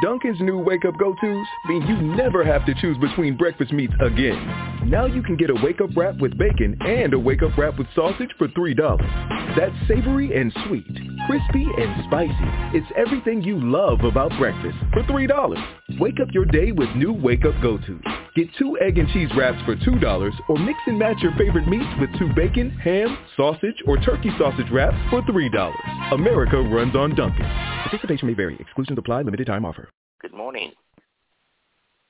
Dunkin's 0.00 0.40
new 0.40 0.56
Wake 0.56 0.86
Up 0.86 0.96
Go-Tos 0.98 1.46
mean 1.66 1.82
you 1.82 1.96
never 2.16 2.42
have 2.44 2.64
to 2.64 2.74
choose 2.80 2.96
between 2.96 3.36
breakfast 3.36 3.72
meats 3.72 3.92
again. 4.00 4.88
Now 4.88 5.04
you 5.04 5.22
can 5.22 5.36
get 5.36 5.50
a 5.50 5.54
Wake 5.62 5.82
Up 5.82 5.90
Wrap 5.94 6.16
with 6.16 6.38
bacon 6.38 6.76
and 6.80 7.12
a 7.12 7.18
Wake 7.18 7.42
Up 7.42 7.56
Wrap 7.58 7.78
with 7.78 7.86
sausage 7.94 8.30
for 8.38 8.48
$3. 8.48 9.56
That's 9.56 9.74
savory 9.88 10.34
and 10.34 10.50
sweet, 10.66 10.86
crispy 11.26 11.66
and 11.76 12.04
spicy. 12.06 12.78
It's 12.78 12.90
everything 12.96 13.42
you 13.42 13.60
love 13.60 14.00
about 14.04 14.32
breakfast 14.38 14.78
for 14.94 15.02
$3. 15.02 15.98
Wake 16.00 16.20
up 16.20 16.28
your 16.32 16.46
day 16.46 16.72
with 16.72 16.88
new 16.96 17.12
Wake 17.12 17.44
Up 17.44 17.54
Go-Tos. 17.60 18.21
Get 18.34 18.48
two 18.58 18.78
egg 18.80 18.96
and 18.96 19.06
cheese 19.10 19.28
wraps 19.36 19.62
for 19.66 19.76
$2 19.76 20.32
or 20.48 20.58
mix 20.58 20.78
and 20.86 20.98
match 20.98 21.18
your 21.20 21.32
favorite 21.32 21.68
meats 21.68 21.84
with 22.00 22.08
two 22.18 22.32
bacon, 22.34 22.70
ham, 22.70 23.18
sausage, 23.36 23.76
or 23.86 23.98
turkey 23.98 24.30
sausage 24.38 24.70
wraps 24.72 24.96
for 25.10 25.20
$3. 25.22 26.12
America 26.12 26.56
runs 26.56 26.96
on 26.96 27.14
Dunkin'. 27.14 27.44
Participation 27.44 28.28
may 28.28 28.34
vary. 28.34 28.56
Exclusions 28.58 28.98
apply. 28.98 29.20
Limited 29.22 29.46
time 29.46 29.66
offer. 29.66 29.90
Good 30.22 30.32
morning. 30.32 30.72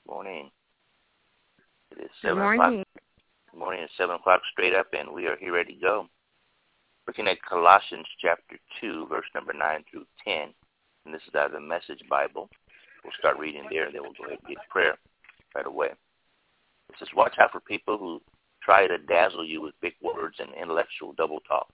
Morning. 0.06 0.48
It 1.90 2.04
is 2.04 2.10
7 2.22 2.36
Good 2.36 2.40
morning. 2.40 2.60
o'clock. 2.60 2.86
Good 3.50 3.58
morning. 3.58 3.82
It's 3.82 3.92
7 3.98 4.14
o'clock 4.14 4.42
straight 4.52 4.74
up, 4.74 4.86
and 4.96 5.12
we 5.12 5.26
are 5.26 5.36
here 5.38 5.52
ready 5.52 5.74
to 5.74 5.80
go. 5.80 6.06
Looking 7.08 7.26
at 7.26 7.42
Colossians 7.42 8.06
chapter 8.20 8.58
2, 8.80 9.08
verse 9.08 9.26
number 9.34 9.52
9 9.52 9.84
through 9.90 10.04
10. 10.24 10.54
And 11.04 11.12
this 11.12 11.22
is 11.26 11.34
out 11.34 11.46
of 11.46 11.52
the 11.52 11.60
Message 11.60 11.98
Bible. 12.08 12.48
We'll 13.02 13.12
start 13.18 13.40
reading 13.40 13.64
there, 13.70 13.86
and 13.86 13.94
then 13.94 14.02
we'll 14.02 14.12
go 14.12 14.26
ahead 14.26 14.38
and 14.46 14.54
get 14.54 14.68
prayer 14.70 14.96
right 15.56 15.66
away. 15.66 15.88
Says, 16.98 17.08
watch 17.16 17.34
out 17.40 17.52
for 17.52 17.60
people 17.60 17.98
who 17.98 18.20
try 18.62 18.86
to 18.86 18.98
dazzle 18.98 19.44
you 19.44 19.60
with 19.60 19.74
big 19.80 19.94
words 20.02 20.36
and 20.38 20.50
intellectual 20.54 21.12
double 21.14 21.40
talk. 21.40 21.68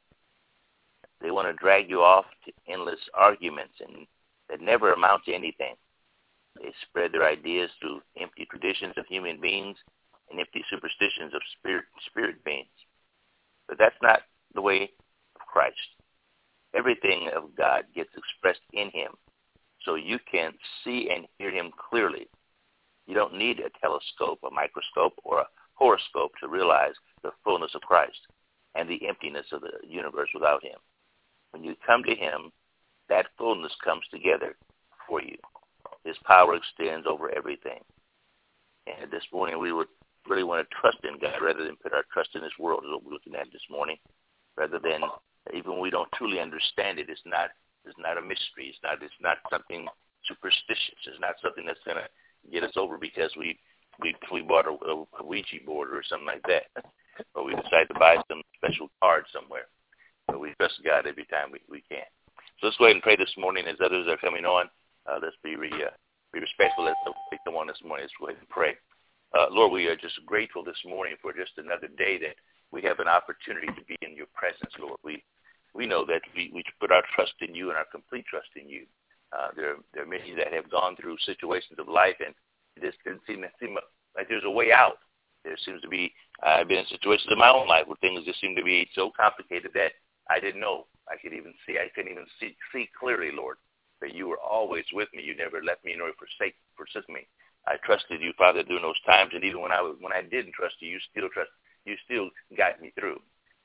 They 1.20 1.30
want 1.30 1.48
to 1.48 1.52
drag 1.52 1.90
you 1.90 2.02
off 2.02 2.26
to 2.44 2.52
endless 2.72 3.00
arguments 3.14 3.74
and 3.80 4.06
that 4.48 4.60
never 4.60 4.92
amount 4.92 5.24
to 5.24 5.34
anything. 5.34 5.74
They 6.56 6.72
spread 6.88 7.12
their 7.12 7.26
ideas 7.26 7.70
through 7.80 8.00
empty 8.20 8.46
traditions 8.50 8.94
of 8.96 9.06
human 9.06 9.40
beings 9.40 9.76
and 10.30 10.40
empty 10.40 10.64
superstitions 10.70 11.34
of 11.34 11.40
spirit 11.58 11.84
spirit 12.06 12.42
beings. 12.44 12.66
But 13.68 13.78
that's 13.78 13.96
not 14.02 14.20
the 14.54 14.62
way 14.62 14.90
of 15.36 15.46
Christ. 15.46 15.76
Everything 16.74 17.30
of 17.34 17.54
God 17.56 17.84
gets 17.94 18.10
expressed 18.16 18.64
in 18.72 18.90
him 18.90 19.12
so 19.84 19.94
you 19.94 20.18
can 20.30 20.52
see 20.84 21.10
and 21.14 21.26
hear 21.38 21.50
him 21.50 21.70
clearly. 21.90 22.28
Need 23.38 23.60
a 23.60 23.70
telescope, 23.80 24.40
a 24.42 24.50
microscope, 24.50 25.14
or 25.22 25.40
a 25.40 25.46
horoscope 25.74 26.32
to 26.40 26.48
realize 26.48 26.94
the 27.22 27.30
fullness 27.44 27.70
of 27.74 27.82
Christ 27.82 28.18
and 28.74 28.88
the 28.88 29.06
emptiness 29.06 29.46
of 29.52 29.60
the 29.60 29.70
universe 29.86 30.28
without 30.34 30.62
him. 30.62 30.78
When 31.52 31.62
you 31.62 31.76
come 31.86 32.02
to 32.02 32.14
him, 32.14 32.50
that 33.08 33.26
fullness 33.38 33.72
comes 33.84 34.02
together 34.10 34.56
for 35.06 35.22
you. 35.22 35.36
His 36.04 36.16
power 36.24 36.54
extends 36.54 37.06
over 37.06 37.30
everything. 37.30 37.80
And 38.86 39.10
this 39.10 39.24
morning 39.32 39.58
we 39.58 39.72
would 39.72 39.88
really 40.26 40.44
want 40.44 40.66
to 40.66 40.76
trust 40.80 40.98
in 41.04 41.18
God 41.20 41.40
rather 41.40 41.64
than 41.64 41.76
put 41.76 41.92
our 41.92 42.04
trust 42.12 42.30
in 42.34 42.42
this 42.42 42.58
world 42.58 42.84
is 42.84 42.90
what 42.90 43.04
we're 43.04 43.12
looking 43.12 43.34
at 43.34 43.52
this 43.52 43.64
morning. 43.70 43.96
Rather 44.56 44.78
than 44.78 45.02
even 45.54 45.72
when 45.72 45.80
we 45.80 45.90
don't 45.90 46.10
truly 46.12 46.40
understand 46.40 46.98
it, 46.98 47.08
it's 47.08 47.22
not 47.24 47.50
it's 47.86 47.98
not 47.98 48.18
a 48.18 48.22
mystery. 48.22 48.68
It's 48.68 48.82
not 48.82 49.02
it's 49.02 49.22
not 49.22 49.38
something 49.48 49.86
superstitious. 50.26 51.00
It's 51.06 51.20
not 51.20 51.36
something 51.40 51.64
that's 51.64 51.82
gonna 51.86 52.08
get 52.50 52.64
us 52.64 52.76
over 52.76 52.98
because 52.98 53.32
we 53.36 53.58
we 54.00 54.14
we 54.32 54.42
bought 54.42 54.66
a, 54.66 54.76
a 55.20 55.24
Ouija 55.24 55.58
board 55.64 55.90
or 55.90 56.02
something 56.08 56.26
like 56.26 56.42
that, 56.46 56.64
or 57.34 57.44
we 57.44 57.54
decide 57.54 57.88
to 57.88 57.98
buy 57.98 58.16
some 58.28 58.42
special 58.56 58.88
card 59.00 59.24
somewhere. 59.32 59.66
But 60.26 60.40
we 60.40 60.54
trust 60.58 60.80
God 60.84 61.06
every 61.06 61.24
time 61.26 61.50
we, 61.52 61.60
we 61.68 61.82
can. 61.88 62.04
So 62.60 62.66
let's 62.66 62.76
go 62.76 62.84
ahead 62.84 62.96
and 62.96 63.02
pray 63.02 63.16
this 63.16 63.32
morning 63.38 63.66
as 63.66 63.76
others 63.82 64.06
are 64.08 64.18
coming 64.18 64.44
on. 64.44 64.68
Uh, 65.08 65.18
let's 65.22 65.36
be 65.42 65.56
re, 65.56 65.70
uh, 65.72 65.94
be 66.32 66.40
respectful. 66.40 66.84
Let's 66.84 66.98
take 67.30 67.42
them 67.44 67.56
on 67.56 67.66
this 67.66 67.80
morning. 67.84 68.04
Let's 68.04 68.18
go 68.20 68.26
ahead 68.26 68.38
and 68.38 68.48
pray. 68.48 68.76
Uh, 69.32 69.46
Lord, 69.50 69.72
we 69.72 69.86
are 69.86 69.96
just 69.96 70.20
grateful 70.26 70.64
this 70.64 70.80
morning 70.84 71.16
for 71.20 71.32
just 71.32 71.52
another 71.56 71.88
day 71.96 72.18
that 72.18 72.36
we 72.72 72.82
have 72.82 72.98
an 73.00 73.08
opportunity 73.08 73.68
to 73.68 73.84
be 73.84 73.96
in 74.02 74.16
your 74.16 74.28
presence, 74.34 74.72
Lord. 74.78 74.98
We 75.04 75.22
we 75.74 75.86
know 75.86 76.04
that 76.06 76.22
we, 76.34 76.50
we 76.52 76.64
put 76.80 76.90
our 76.90 77.02
trust 77.14 77.34
in 77.40 77.54
you 77.54 77.68
and 77.68 77.78
our 77.78 77.86
complete 77.92 78.24
trust 78.26 78.48
in 78.56 78.68
you. 78.68 78.86
Uh, 79.32 79.48
there, 79.56 79.76
there 79.92 80.04
are 80.04 80.06
many 80.06 80.34
that 80.34 80.52
have 80.52 80.70
gone 80.70 80.96
through 80.96 81.16
situations 81.24 81.78
of 81.78 81.88
life 81.88 82.16
and 82.24 82.34
it 82.76 82.82
just 82.82 82.98
didn't 83.04 83.20
seem, 83.26 83.44
seem 83.60 83.76
like 84.16 84.28
there's 84.28 84.46
a 84.46 84.50
way 84.50 84.72
out. 84.72 84.98
There 85.44 85.56
seems 85.64 85.82
to 85.82 85.88
be, 85.88 86.12
I've 86.42 86.68
been 86.68 86.78
in 86.78 86.86
situations 86.86 87.28
in 87.30 87.38
my 87.38 87.50
own 87.50 87.68
life 87.68 87.86
where 87.86 87.96
things 88.00 88.24
just 88.24 88.40
seem 88.40 88.56
to 88.56 88.64
be 88.64 88.88
so 88.94 89.10
complicated 89.16 89.70
that 89.74 89.92
I 90.30 90.40
didn't 90.40 90.60
know 90.60 90.86
I 91.08 91.16
could 91.16 91.32
even 91.32 91.54
see. 91.66 91.78
I 91.78 91.88
couldn't 91.94 92.12
even 92.12 92.26
see, 92.40 92.56
see 92.72 92.88
clearly, 92.98 93.30
Lord, 93.32 93.56
that 94.00 94.14
you 94.14 94.28
were 94.28 94.38
always 94.38 94.84
with 94.92 95.08
me. 95.14 95.22
You 95.22 95.36
never 95.36 95.62
left 95.62 95.84
me 95.84 95.94
nor 95.96 96.10
forsake, 96.18 96.54
forsake 96.76 97.08
me. 97.08 97.26
I 97.66 97.76
trusted 97.84 98.20
you, 98.20 98.32
Father, 98.36 98.62
during 98.62 98.82
those 98.82 99.00
times, 99.04 99.32
and 99.34 99.44
even 99.44 99.60
when 99.60 99.72
I 99.72 99.82
was, 99.82 99.96
when 100.00 100.12
I 100.12 100.22
didn't 100.22 100.54
trust 100.54 100.76
you, 100.80 100.90
you 100.90 100.98
still 101.10 101.28
trust, 101.32 101.50
you 101.84 101.96
still 102.04 102.30
got 102.56 102.80
me 102.80 102.92
through. 102.98 103.20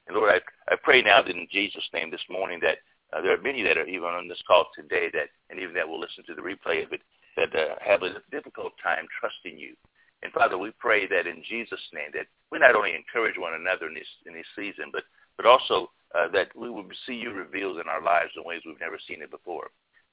And 0.08 0.18
Lord, 0.18 0.34
I, 0.34 0.74
I 0.74 0.76
pray 0.82 1.02
now 1.02 1.22
that 1.22 1.36
in 1.36 1.48
Jesus' 1.52 1.88
name 1.94 2.12
this 2.12 2.24
morning 2.30 2.60
that 2.62 2.80
uh, 3.14 3.22
there 3.22 3.34
are 3.34 3.42
many 3.42 3.62
that 3.64 3.78
are 3.78 3.88
even 3.88 4.10
on 4.10 4.28
this 4.28 4.42
call 4.48 4.66
today 4.76 5.10
that, 5.14 5.30
and 5.50 5.60
even 5.60 5.74
that 5.76 5.88
will 5.88 6.00
listen 6.00 6.24
to 6.26 6.34
the 6.34 6.42
replay 6.42 6.84
of 6.84 6.92
it, 6.94 7.02
that 7.38 7.54
uh, 7.56 7.76
have 7.86 8.02
a 8.04 8.22
difficult 8.32 8.74
time 8.82 9.06
trusting 9.20 9.58
you. 9.58 9.76
And 10.24 10.32
Father, 10.32 10.58
we 10.58 10.72
pray 10.80 11.06
that 11.08 11.28
in 11.28 11.44
Jesus' 11.48 11.84
name 11.94 12.10
that 12.14 12.28
we 12.52 12.60
not 12.60 12.76
only 12.76 12.96
encourage 12.96 13.38
one 13.38 13.54
another 13.54 13.88
in 13.88 13.94
this 13.94 14.08
in 14.26 14.34
this 14.34 14.48
season, 14.56 14.90
but 14.92 15.04
but 15.36 15.46
also 15.46 15.92
uh, 16.16 16.30
that 16.30 16.56
we 16.56 16.70
will 16.70 16.86
see 17.06 17.14
you 17.14 17.32
revealed 17.32 17.78
in 17.80 17.90
our 17.90 18.02
lives 18.02 18.32
in 18.38 18.44
ways 18.44 18.62
we've 18.66 18.80
never 18.80 19.00
seen 19.08 19.22
it 19.22 19.32
before. 19.32 19.70